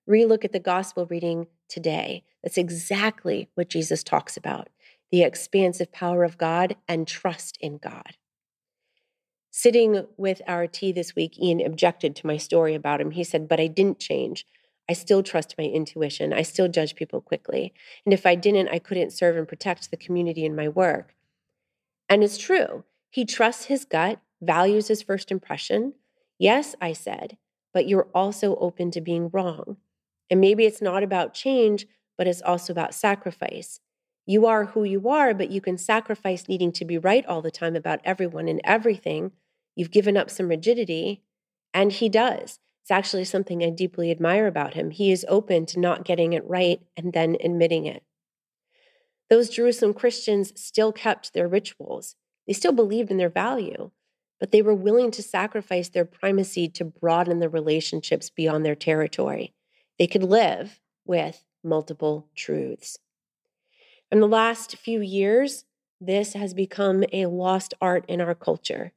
Relook 0.10 0.44
at 0.44 0.52
the 0.52 0.60
gospel 0.60 1.06
reading 1.06 1.48
today. 1.70 2.24
That's 2.44 2.58
exactly 2.58 3.50
what 3.56 3.70
Jesus 3.70 4.04
talks 4.04 4.38
about 4.38 4.70
the 5.12 5.24
expansive 5.24 5.92
power 5.92 6.24
of 6.24 6.38
God 6.38 6.78
and 6.88 7.06
trust 7.06 7.58
in 7.60 7.78
God. 7.78 8.16
Sitting 9.54 10.08
with 10.16 10.42
our 10.48 10.66
tea 10.66 10.94
this 10.94 11.14
week, 11.14 11.38
Ian 11.38 11.60
objected 11.60 12.16
to 12.16 12.26
my 12.26 12.38
story 12.38 12.74
about 12.74 13.02
him. 13.02 13.12
He 13.12 13.26
said, 13.26 13.50
But 13.50 13.60
I 13.60 13.68
didn't 13.68 14.00
change. 14.00 14.48
I 14.90 14.94
still 14.94 15.22
trust 15.22 15.56
my 15.58 15.66
intuition. 15.66 16.32
I 16.32 16.42
still 16.42 16.70
judge 16.70 16.96
people 16.96 17.20
quickly. 17.20 17.74
And 18.06 18.14
if 18.14 18.26
I 18.26 18.36
didn't, 18.36 18.70
I 18.70 18.80
couldn't 18.80 19.12
serve 19.12 19.36
and 19.36 19.48
protect 19.48 19.92
the 19.92 19.98
community 19.98 20.46
in 20.46 20.56
my 20.56 20.70
work. 20.70 21.16
And 22.08 22.24
it's 22.24 22.38
true. 22.38 22.86
He 23.10 23.26
trusts 23.26 23.66
his 23.66 23.84
gut, 23.84 24.20
values 24.42 24.88
his 24.88 25.02
first 25.02 25.32
impression. 25.32 25.94
Yes, 26.40 26.74
I 26.82 26.94
said, 26.94 27.38
but 27.74 27.88
you're 27.88 28.08
also 28.16 28.56
open 28.56 28.90
to 28.92 29.02
being 29.02 29.30
wrong. 29.34 29.78
And 30.30 30.40
maybe 30.40 30.66
it's 30.66 30.82
not 30.82 31.04
about 31.04 31.34
change, 31.34 31.88
but 32.18 32.26
it's 32.26 32.42
also 32.42 32.72
about 32.72 32.94
sacrifice. 32.94 33.82
You 34.26 34.46
are 34.46 34.66
who 34.68 34.86
you 34.86 35.10
are, 35.10 35.34
but 35.34 35.52
you 35.52 35.60
can 35.60 35.78
sacrifice 35.78 36.48
needing 36.48 36.72
to 36.74 36.86
be 36.86 36.98
right 36.98 37.26
all 37.26 37.42
the 37.42 37.52
time 37.52 37.76
about 37.76 38.00
everyone 38.06 38.48
and 38.48 38.62
everything 38.64 39.34
You've 39.76 39.92
given 39.92 40.18
up 40.18 40.30
some 40.30 40.50
rigidity. 40.50 41.24
And 41.74 41.92
he 41.92 42.10
does. 42.10 42.60
It's 42.84 42.92
actually 42.92 43.26
something 43.26 43.64
I 43.64 43.70
deeply 43.70 44.12
admire 44.12 44.48
about 44.48 44.74
him. 44.74 44.92
He 44.92 45.12
is 45.12 45.26
open 45.30 45.66
to 45.68 45.80
not 45.80 46.04
getting 46.04 46.34
it 46.34 46.44
right 46.46 46.82
and 46.98 47.14
then 47.14 47.38
admitting 47.44 47.86
it. 47.86 48.04
Those 49.30 49.50
Jerusalem 49.50 49.94
Christians 49.94 50.52
still 50.60 50.92
kept 50.92 51.34
their 51.34 51.48
rituals, 51.48 52.16
they 52.46 52.54
still 52.54 52.74
believed 52.74 53.12
in 53.12 53.18
their 53.18 53.30
value, 53.30 53.92
but 54.40 54.52
they 54.52 54.62
were 54.62 54.76
willing 54.76 55.12
to 55.12 55.24
sacrifice 55.24 55.88
their 55.88 56.04
primacy 56.04 56.68
to 56.68 56.84
broaden 56.84 57.40
the 57.40 57.48
relationships 57.48 58.30
beyond 58.30 58.66
their 58.66 58.76
territory. 58.76 59.54
They 59.98 60.08
could 60.08 60.24
live 60.24 60.82
with 61.06 61.46
multiple 61.64 62.28
truths. 62.36 62.98
In 64.12 64.20
the 64.20 64.28
last 64.28 64.76
few 64.76 65.00
years, 65.00 65.64
This 66.04 66.34
has 66.34 66.56
become 66.56 67.04
a 67.14 67.28
lost 67.28 67.76
art 67.80 68.06
in 68.08 68.22
our 68.22 68.34
culture, 68.34 68.92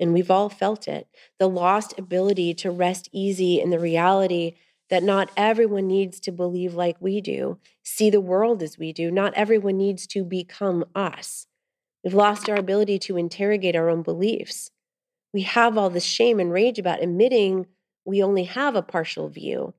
and 0.00 0.12
we've 0.12 0.30
all 0.30 0.48
felt 0.48 0.88
it 0.88 1.06
the 1.38 1.48
lost 1.48 1.98
ability 1.98 2.54
to 2.54 2.70
rest 2.70 3.08
easy 3.12 3.60
in 3.60 3.70
the 3.70 3.78
reality 3.78 4.54
that 4.88 5.02
not 5.04 5.30
everyone 5.36 5.86
needs 5.86 6.18
to 6.20 6.32
believe 6.32 6.74
like 6.74 6.96
we 7.00 7.20
do, 7.20 7.58
see 7.84 8.10
the 8.10 8.20
world 8.20 8.62
as 8.62 8.76
we 8.76 8.92
do. 8.92 9.10
Not 9.10 9.32
everyone 9.34 9.76
needs 9.76 10.06
to 10.08 10.24
become 10.24 10.84
us. 10.94 11.46
We've 12.02 12.14
lost 12.14 12.50
our 12.50 12.56
ability 12.56 12.98
to 13.00 13.16
interrogate 13.16 13.76
our 13.76 13.88
own 13.88 14.02
beliefs. 14.02 14.70
We 15.32 15.42
have 15.42 15.78
all 15.78 15.90
this 15.90 16.04
shame 16.04 16.40
and 16.40 16.52
rage 16.52 16.78
about 16.78 17.02
admitting 17.02 17.66
we 18.04 18.22
only 18.22 18.44
have 18.44 18.74
a 18.74 18.82
partial 18.82 19.28
view. 19.28 19.74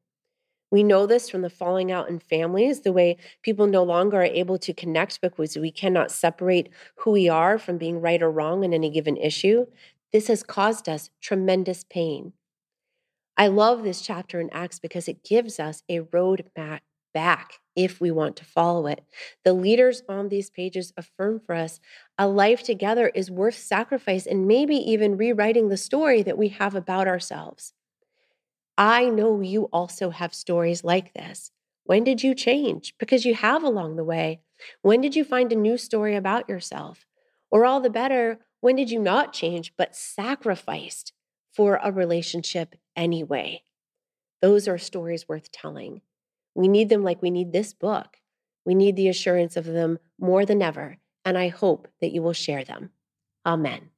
We 0.71 0.83
know 0.83 1.05
this 1.05 1.29
from 1.29 1.41
the 1.41 1.49
falling 1.49 1.91
out 1.91 2.07
in 2.07 2.19
families, 2.19 2.81
the 2.81 2.93
way 2.93 3.17
people 3.41 3.67
no 3.67 3.83
longer 3.83 4.21
are 4.21 4.23
able 4.23 4.57
to 4.59 4.73
connect 4.73 5.19
because 5.19 5.57
we 5.57 5.71
cannot 5.71 6.11
separate 6.11 6.69
who 6.95 7.11
we 7.11 7.27
are 7.27 7.57
from 7.57 7.77
being 7.77 7.99
right 7.99 8.21
or 8.21 8.31
wrong 8.31 8.63
in 8.63 8.73
any 8.73 8.89
given 8.89 9.17
issue. 9.17 9.65
This 10.13 10.27
has 10.27 10.43
caused 10.43 10.87
us 10.89 11.09
tremendous 11.21 11.83
pain. 11.83 12.33
I 13.37 13.47
love 13.47 13.83
this 13.83 14.01
chapter 14.01 14.39
in 14.39 14.49
Acts 14.51 14.79
because 14.79 15.07
it 15.07 15.23
gives 15.23 15.59
us 15.59 15.83
a 15.89 16.01
road 16.01 16.49
back 16.55 17.53
if 17.75 17.99
we 17.99 18.11
want 18.11 18.35
to 18.37 18.45
follow 18.45 18.87
it. 18.87 19.03
The 19.43 19.53
leaders 19.53 20.03
on 20.07 20.29
these 20.29 20.49
pages 20.49 20.93
affirm 20.97 21.39
for 21.39 21.55
us 21.55 21.79
a 22.17 22.27
life 22.27 22.63
together 22.63 23.07
is 23.09 23.31
worth 23.31 23.57
sacrifice 23.57 24.25
and 24.25 24.47
maybe 24.47 24.75
even 24.75 25.17
rewriting 25.17 25.69
the 25.69 25.77
story 25.77 26.21
that 26.23 26.37
we 26.37 26.49
have 26.49 26.75
about 26.75 27.07
ourselves. 27.07 27.73
I 28.77 29.09
know 29.09 29.41
you 29.41 29.65
also 29.71 30.09
have 30.09 30.33
stories 30.33 30.83
like 30.83 31.13
this. 31.13 31.51
When 31.83 32.03
did 32.03 32.23
you 32.23 32.33
change? 32.35 32.93
Because 32.99 33.25
you 33.25 33.35
have 33.35 33.63
along 33.63 33.95
the 33.95 34.03
way. 34.03 34.41
When 34.81 35.01
did 35.01 35.15
you 35.15 35.23
find 35.23 35.51
a 35.51 35.55
new 35.55 35.77
story 35.77 36.15
about 36.15 36.49
yourself? 36.49 37.05
Or 37.49 37.65
all 37.65 37.81
the 37.81 37.89
better, 37.89 38.39
when 38.61 38.75
did 38.75 38.89
you 38.89 38.99
not 38.99 39.33
change 39.33 39.73
but 39.75 39.95
sacrificed 39.95 41.13
for 41.53 41.79
a 41.83 41.91
relationship 41.91 42.75
anyway? 42.95 43.63
Those 44.41 44.67
are 44.67 44.77
stories 44.77 45.27
worth 45.27 45.51
telling. 45.51 46.01
We 46.55 46.67
need 46.67 46.89
them 46.89 47.03
like 47.03 47.21
we 47.21 47.31
need 47.31 47.51
this 47.51 47.73
book. 47.73 48.17
We 48.65 48.75
need 48.75 48.95
the 48.95 49.09
assurance 49.09 49.57
of 49.57 49.65
them 49.65 49.99
more 50.19 50.45
than 50.45 50.61
ever, 50.61 50.97
and 51.25 51.37
I 51.37 51.49
hope 51.49 51.87
that 51.99 52.11
you 52.11 52.21
will 52.21 52.33
share 52.33 52.63
them. 52.63 52.91
Amen. 53.45 53.89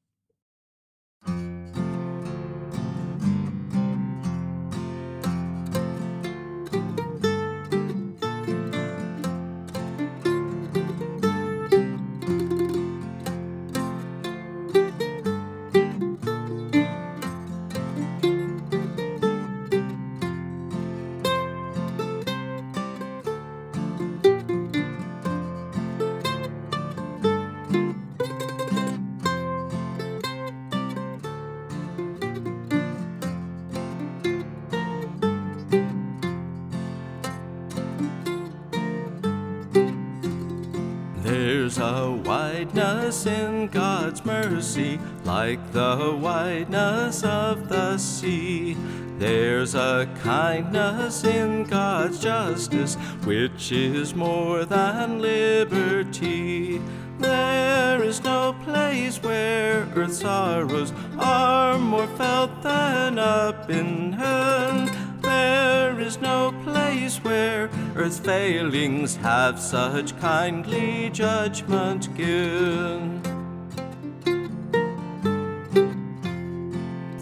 Like 45.39 45.71
the 45.71 46.15
wideness 46.21 47.23
of 47.23 47.67
the 47.67 47.97
sea. 47.97 48.77
There's 49.17 49.73
a 49.73 50.07
kindness 50.21 51.23
in 51.23 51.63
God's 51.63 52.19
justice, 52.19 52.93
which 53.25 53.71
is 53.71 54.13
more 54.13 54.63
than 54.63 55.23
liberty. 55.23 56.79
There 57.17 58.03
is 58.03 58.23
no 58.23 58.55
place 58.63 59.23
where 59.23 59.87
earth's 59.95 60.19
sorrows 60.19 60.93
are 61.17 61.79
more 61.79 62.11
felt 62.15 62.61
than 62.61 63.17
up 63.17 63.71
in 63.71 64.13
heaven. 64.13 64.91
There 65.21 65.99
is 65.99 66.21
no 66.21 66.53
place 66.63 67.17
where 67.23 67.71
earth's 67.95 68.19
failings 68.19 69.15
have 69.15 69.57
such 69.59 70.15
kindly 70.19 71.09
judgment 71.09 72.15
given. 72.15 73.22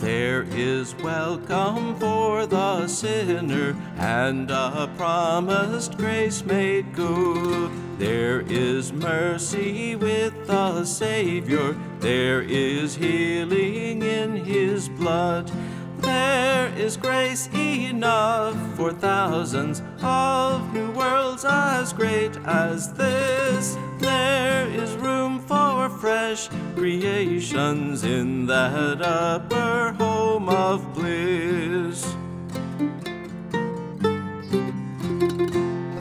There 0.01 0.47
is 0.49 0.95
welcome 0.95 1.95
for 1.99 2.47
the 2.47 2.87
sinner 2.87 3.75
and 3.97 4.49
a 4.49 4.89
promised 4.97 5.95
grace 5.95 6.43
made 6.43 6.95
good. 6.95 7.71
There 7.99 8.41
is 8.41 8.91
mercy 8.91 9.95
with 9.95 10.47
the 10.47 10.85
Savior, 10.85 11.75
there 11.99 12.41
is 12.41 12.95
healing 12.95 14.01
in 14.01 14.37
his 14.37 14.89
blood. 14.89 15.51
There 15.99 16.73
is 16.75 16.97
grace 16.97 17.47
enough 17.53 18.57
for 18.75 18.91
thousands 18.91 19.83
of 20.01 20.73
new 20.73 20.89
worlds 20.93 21.45
as 21.45 21.93
great 21.93 22.35
as 22.37 22.91
this. 22.93 23.77
There 24.01 24.67
is 24.67 24.95
room 24.95 25.39
for 25.39 25.87
fresh 25.89 26.49
creations 26.75 28.03
in 28.03 28.47
that 28.47 28.99
upper 29.01 29.93
home 29.93 30.49
of 30.49 30.93
bliss. 30.95 32.03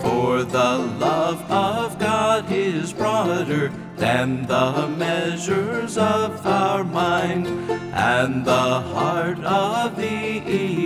For 0.01 0.44
the 0.44 0.78
love 0.98 1.42
of 1.51 1.98
God 1.98 2.51
is 2.51 2.94
broader 2.94 3.70
than 3.96 4.46
the 4.46 4.88
measures 4.96 5.98
of 5.98 6.46
our 6.46 6.82
mind, 6.82 7.46
and 7.92 8.46
the 8.46 8.80
heart 8.80 9.40
of 9.44 9.96
the 9.96 10.38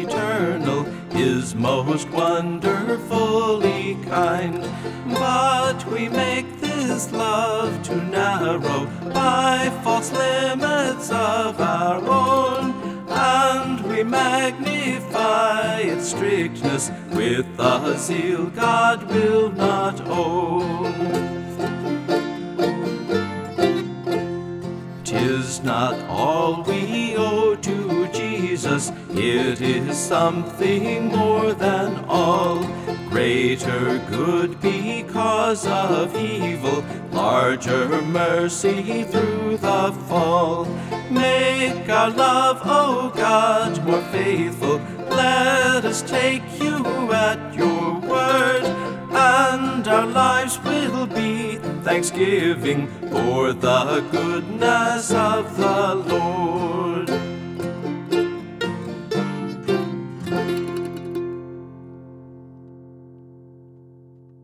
eternal 0.02 0.84
is 1.16 1.54
most 1.54 2.08
wonderfully 2.10 3.96
kind. 4.06 4.68
But 5.06 5.86
we 5.86 6.08
make 6.08 6.63
this 6.86 7.10
love 7.12 7.82
too 7.82 8.00
narrow 8.02 8.86
by 9.12 9.70
false 9.82 10.12
limits 10.12 11.10
of 11.10 11.60
our 11.60 11.98
own. 12.04 12.74
And 13.08 13.80
we 13.86 14.02
magnify 14.02 15.80
its 15.80 16.08
strictness 16.10 16.90
with 17.12 17.46
a 17.58 17.96
zeal 17.98 18.46
God 18.46 19.08
will 19.10 19.50
not 19.52 20.00
own. 20.08 20.92
Tis 25.04 25.62
not 25.62 25.94
all 26.08 26.62
we 26.64 27.16
owe 27.16 27.54
to 27.54 28.08
Jesus, 28.12 28.90
it 29.16 29.60
is 29.60 29.96
something 29.96 31.06
more 31.06 31.52
than 31.52 32.04
all. 32.08 32.64
Greater 33.08 33.98
good 34.10 34.60
because 34.60 35.66
of 35.66 36.16
evil, 36.16 36.84
larger 37.12 38.02
mercy 38.02 39.04
through 39.04 39.56
the 39.58 39.92
fall. 40.08 40.64
Make 41.10 41.88
our 41.88 42.10
love, 42.10 42.60
O 42.64 43.12
God, 43.14 43.84
more 43.84 44.02
faithful. 44.10 44.80
Let 45.10 45.84
us 45.84 46.02
take 46.02 46.42
you 46.60 47.12
at 47.12 47.54
your 47.54 48.00
word, 48.00 48.64
and 49.12 49.86
our 49.86 50.06
lives 50.06 50.58
will 50.64 51.06
be 51.06 51.58
thanksgiving 51.84 52.88
for 53.10 53.52
the 53.52 54.04
goodness 54.10 55.12
of 55.12 55.56
the 55.56 55.94
Lord. 55.94 57.03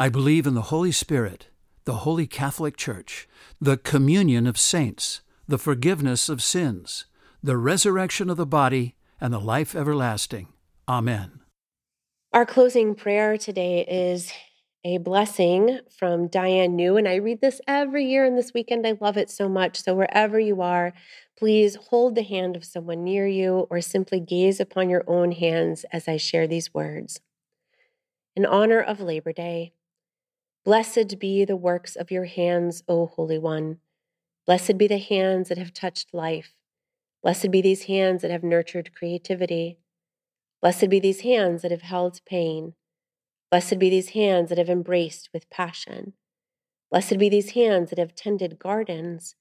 I 0.00 0.08
believe 0.08 0.46
in 0.46 0.54
the 0.54 0.70
Holy 0.70 0.92
Spirit, 0.92 1.48
the 1.84 2.04
Holy 2.06 2.28
Catholic 2.28 2.76
Church, 2.76 3.26
the 3.60 3.76
communion 3.76 4.46
of 4.46 4.56
saints, 4.56 5.22
the 5.48 5.58
forgiveness 5.58 6.28
of 6.28 6.40
sins, 6.40 7.06
the 7.42 7.56
resurrection 7.56 8.30
of 8.30 8.36
the 8.36 8.46
body, 8.46 8.94
and 9.20 9.32
the 9.34 9.40
life 9.40 9.74
everlasting. 9.74 10.52
Amen. 10.88 11.40
Our 12.32 12.46
closing 12.46 12.94
prayer 12.94 13.36
today 13.36 13.84
is 13.90 14.32
a 14.84 14.98
blessing 14.98 15.80
from 15.90 16.28
Diann 16.28 16.76
Neu, 16.76 16.96
and 16.96 17.08
I 17.08 17.16
read 17.16 17.40
this 17.40 17.60
every 17.66 18.04
year, 18.04 18.24
and 18.24 18.38
this 18.38 18.54
weekend 18.54 18.86
I 18.86 18.96
love 19.00 19.16
it 19.16 19.30
so 19.30 19.48
much. 19.48 19.82
So, 19.82 19.96
wherever 19.96 20.38
you 20.38 20.62
are, 20.62 20.92
please 21.36 21.74
hold 21.74 22.14
the 22.14 22.22
hand 22.22 22.54
of 22.54 22.64
someone 22.64 23.02
near 23.02 23.26
you 23.26 23.66
or 23.68 23.80
simply 23.80 24.20
gaze 24.20 24.60
upon 24.60 24.90
your 24.90 25.02
own 25.08 25.32
hands 25.32 25.84
as 25.90 26.06
I 26.06 26.18
share 26.18 26.46
these 26.46 26.72
words. 26.72 27.20
In 28.36 28.46
honor 28.46 28.80
of 28.80 29.00
Labor 29.00 29.32
Day, 29.32 29.72
blessed 30.68 31.18
be 31.18 31.46
the 31.46 31.56
works 31.56 31.96
of 31.96 32.10
your 32.10 32.26
hands, 32.26 32.82
O 32.86 33.06
Holy 33.06 33.38
One. 33.38 33.78
Blessed 34.44 34.76
be 34.76 34.86
the 34.86 34.98
hands 34.98 35.48
that 35.48 35.56
have 35.56 35.72
touched 35.72 36.12
life. 36.12 36.56
Blessed 37.22 37.50
be 37.50 37.62
these 37.62 37.84
hands 37.84 38.20
that 38.20 38.30
have 38.30 38.42
nurtured 38.42 38.94
creativity. 38.94 39.78
Blessed 40.60 40.90
be 40.90 41.00
these 41.00 41.22
hands 41.22 41.62
that 41.62 41.70
have 41.70 41.80
held 41.80 42.20
pain. 42.26 42.74
Blessed 43.50 43.78
be 43.78 43.88
these 43.88 44.10
hands 44.10 44.50
that 44.50 44.58
have 44.58 44.68
embraced 44.68 45.30
with 45.32 45.48
passion. 45.48 46.12
Blessed 46.90 47.16
be 47.16 47.30
these 47.30 47.52
hands 47.52 47.88
that 47.88 47.98
have 47.98 48.14
tended 48.14 48.58
gardens. 48.58 49.36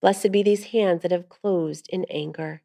Blessed 0.00 0.32
be 0.32 0.42
these 0.42 0.68
hands 0.68 1.02
that 1.02 1.12
have 1.12 1.28
closed 1.28 1.86
in 1.90 2.06
anger. 2.08 2.62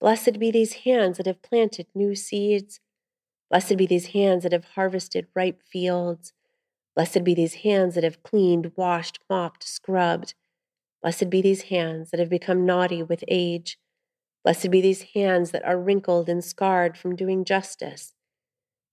Blessed 0.00 0.38
be 0.38 0.50
these 0.50 0.72
hands 0.84 1.18
that 1.18 1.26
have 1.26 1.42
planted 1.42 1.88
new 1.94 2.14
seeds. 2.14 2.80
Blessed 3.50 3.76
be 3.76 3.84
these 3.84 4.06
hands 4.06 4.44
that 4.44 4.52
have 4.52 4.64
harvested 4.76 5.26
ripe 5.34 5.60
fields. 5.62 6.32
Blessed 6.94 7.24
be 7.24 7.34
these 7.34 7.54
hands 7.54 7.94
that 7.94 8.04
have 8.04 8.22
cleaned, 8.22 8.72
washed, 8.76 9.18
mopped, 9.28 9.64
scrubbed. 9.64 10.34
Blessed 11.00 11.30
be 11.30 11.40
these 11.40 11.62
hands 11.62 12.10
that 12.10 12.20
have 12.20 12.28
become 12.28 12.66
naughty 12.66 13.02
with 13.02 13.24
age. 13.28 13.78
Blessed 14.44 14.70
be 14.70 14.80
these 14.80 15.02
hands 15.14 15.52
that 15.52 15.64
are 15.64 15.78
wrinkled 15.78 16.28
and 16.28 16.44
scarred 16.44 16.96
from 16.96 17.16
doing 17.16 17.44
justice. 17.44 18.14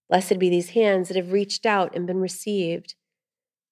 Blessed 0.09 0.39
be 0.39 0.49
these 0.49 0.69
hands 0.69 1.07
that 1.07 1.17
have 1.17 1.31
reached 1.31 1.65
out 1.65 1.95
and 1.95 2.07
been 2.07 2.19
received. 2.19 2.95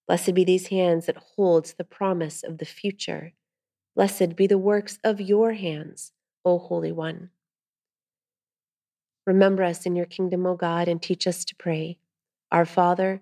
Blessed 0.07 0.33
be 0.33 0.43
these 0.43 0.67
hands 0.67 1.05
that 1.05 1.17
hold 1.35 1.73
the 1.77 1.83
promise 1.83 2.43
of 2.43 2.57
the 2.57 2.65
future. 2.65 3.33
Blessed 3.95 4.35
be 4.35 4.45
the 4.45 4.57
works 4.57 4.99
of 5.03 5.19
your 5.19 5.53
hands, 5.53 6.11
O 6.45 6.59
Holy 6.59 6.91
One. 6.91 7.31
Remember 9.25 9.63
us 9.63 9.85
in 9.85 9.95
your 9.95 10.05
kingdom, 10.05 10.45
O 10.45 10.55
God, 10.55 10.87
and 10.87 11.01
teach 11.01 11.27
us 11.27 11.43
to 11.45 11.55
pray. 11.55 11.97
Our 12.51 12.65
Father, 12.65 13.21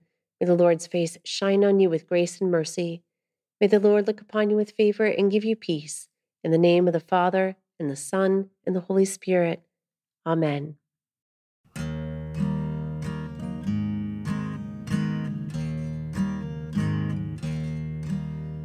May 0.41 0.47
the 0.47 0.55
Lord's 0.55 0.87
face 0.87 1.19
shine 1.23 1.63
on 1.63 1.79
you 1.79 1.87
with 1.87 2.07
grace 2.07 2.41
and 2.41 2.49
mercy. 2.49 3.03
May 3.59 3.67
the 3.67 3.79
Lord 3.79 4.07
look 4.07 4.21
upon 4.21 4.49
you 4.49 4.55
with 4.55 4.71
favor 4.71 5.05
and 5.05 5.31
give 5.31 5.45
you 5.45 5.55
peace. 5.55 6.09
In 6.43 6.49
the 6.49 6.57
name 6.57 6.87
of 6.87 6.93
the 6.93 6.99
Father, 6.99 7.57
and 7.79 7.91
the 7.91 7.95
Son, 7.95 8.49
and 8.65 8.75
the 8.75 8.79
Holy 8.79 9.05
Spirit. 9.05 9.61
Amen. 10.25 10.77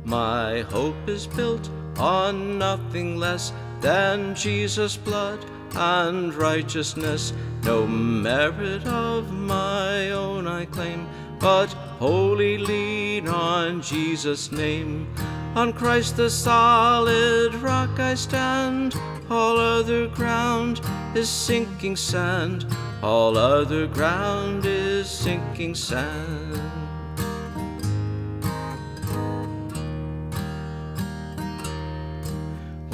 My 0.06 0.60
hope 0.70 1.06
is 1.06 1.26
built 1.26 1.68
on 1.98 2.58
nothing 2.58 3.18
less 3.18 3.52
than 3.82 4.34
Jesus' 4.34 4.96
blood 4.96 5.44
and 5.74 6.32
righteousness. 6.32 7.34
No 7.64 7.86
merit 7.86 8.86
of 8.86 9.30
my 9.32 10.10
own 10.12 10.46
I 10.46 10.64
claim, 10.66 11.06
but 11.38 11.68
wholly 11.98 12.58
lean 12.58 13.28
on 13.28 13.82
Jesus' 13.82 14.52
name. 14.52 15.06
On 15.54 15.72
Christ 15.72 16.16
the 16.16 16.28
solid 16.28 17.54
rock 17.56 17.98
I 17.98 18.14
stand, 18.14 18.94
all 19.30 19.58
other 19.58 20.06
ground 20.08 20.80
is 21.14 21.28
sinking 21.28 21.96
sand, 21.96 22.66
all 23.02 23.38
other 23.38 23.86
ground 23.86 24.66
is 24.66 25.08
sinking 25.10 25.74
sand. 25.74 26.85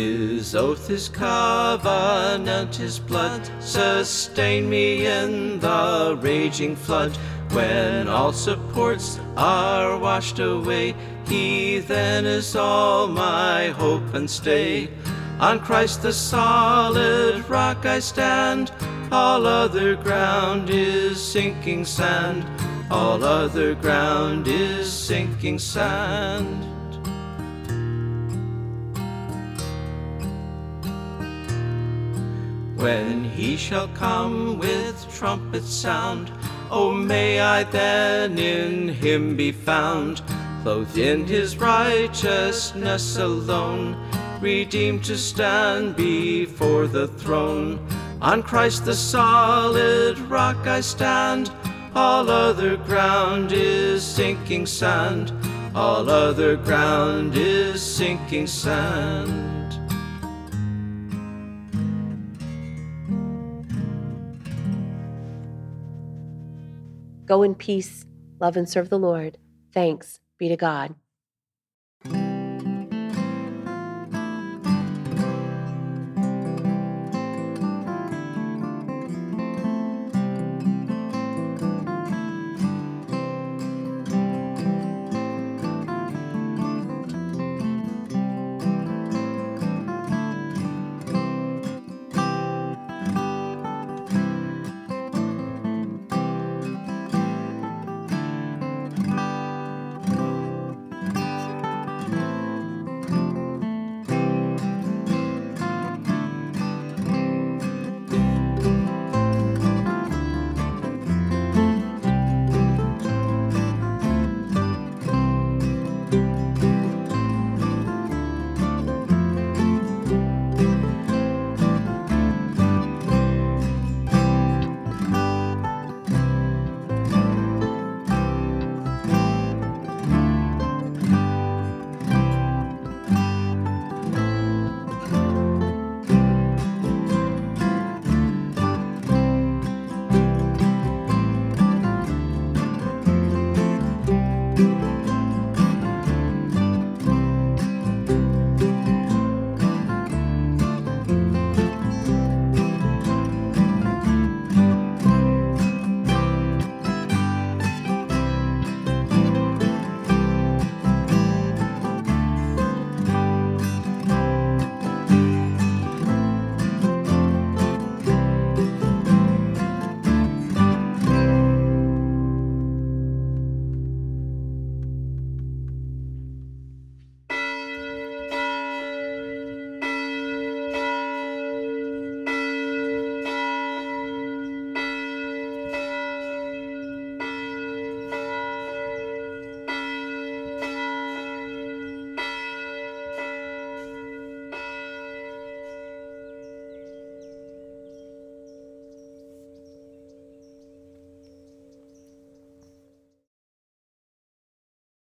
His 0.00 0.54
oath, 0.54 0.88
his 0.88 1.10
covenant, 1.10 2.74
his 2.74 2.98
blood 2.98 3.42
sustain 3.60 4.70
me 4.70 5.04
in 5.04 5.60
the 5.60 6.18
raging 6.22 6.74
flood. 6.74 7.14
When 7.52 8.08
all 8.08 8.32
supports 8.32 9.20
are 9.36 9.98
washed 9.98 10.38
away, 10.38 10.94
he 11.28 11.80
then 11.80 12.24
is 12.24 12.56
all 12.56 13.08
my 13.08 13.68
hope 13.68 14.14
and 14.14 14.28
stay. 14.30 14.88
On 15.38 15.60
Christ 15.60 16.00
the 16.00 16.14
solid 16.14 17.46
rock 17.50 17.84
I 17.84 17.98
stand, 17.98 18.72
all 19.12 19.46
other 19.46 19.96
ground 19.96 20.70
is 20.70 21.22
sinking 21.22 21.84
sand, 21.84 22.46
all 22.90 23.22
other 23.22 23.74
ground 23.74 24.48
is 24.48 24.90
sinking 24.90 25.58
sand. 25.58 26.69
When 32.80 33.24
he 33.24 33.58
shall 33.58 33.88
come 33.88 34.58
with 34.58 35.06
trumpet 35.14 35.64
sound, 35.64 36.32
oh, 36.70 36.90
may 36.90 37.38
I 37.38 37.64
then 37.64 38.38
in 38.38 38.88
him 38.88 39.36
be 39.36 39.52
found, 39.52 40.22
clothed 40.62 40.96
in 40.96 41.26
his 41.26 41.58
righteousness 41.58 43.18
alone, 43.18 43.98
redeemed 44.40 45.04
to 45.04 45.18
stand 45.18 45.94
before 45.94 46.86
the 46.86 47.08
throne. 47.08 47.86
On 48.22 48.42
Christ 48.42 48.86
the 48.86 48.94
solid 48.94 50.18
rock 50.20 50.66
I 50.66 50.80
stand, 50.80 51.50
all 51.94 52.30
other 52.30 52.78
ground 52.78 53.52
is 53.52 54.02
sinking 54.02 54.64
sand, 54.64 55.34
all 55.74 56.08
other 56.08 56.56
ground 56.56 57.34
is 57.36 57.82
sinking 57.82 58.46
sand. 58.46 59.59
Go 67.30 67.44
in 67.44 67.54
peace, 67.54 68.04
love 68.40 68.56
and 68.56 68.68
serve 68.68 68.88
the 68.88 68.98
Lord. 68.98 69.38
Thanks 69.72 70.18
be 70.36 70.48
to 70.48 70.56
God. 70.56 70.96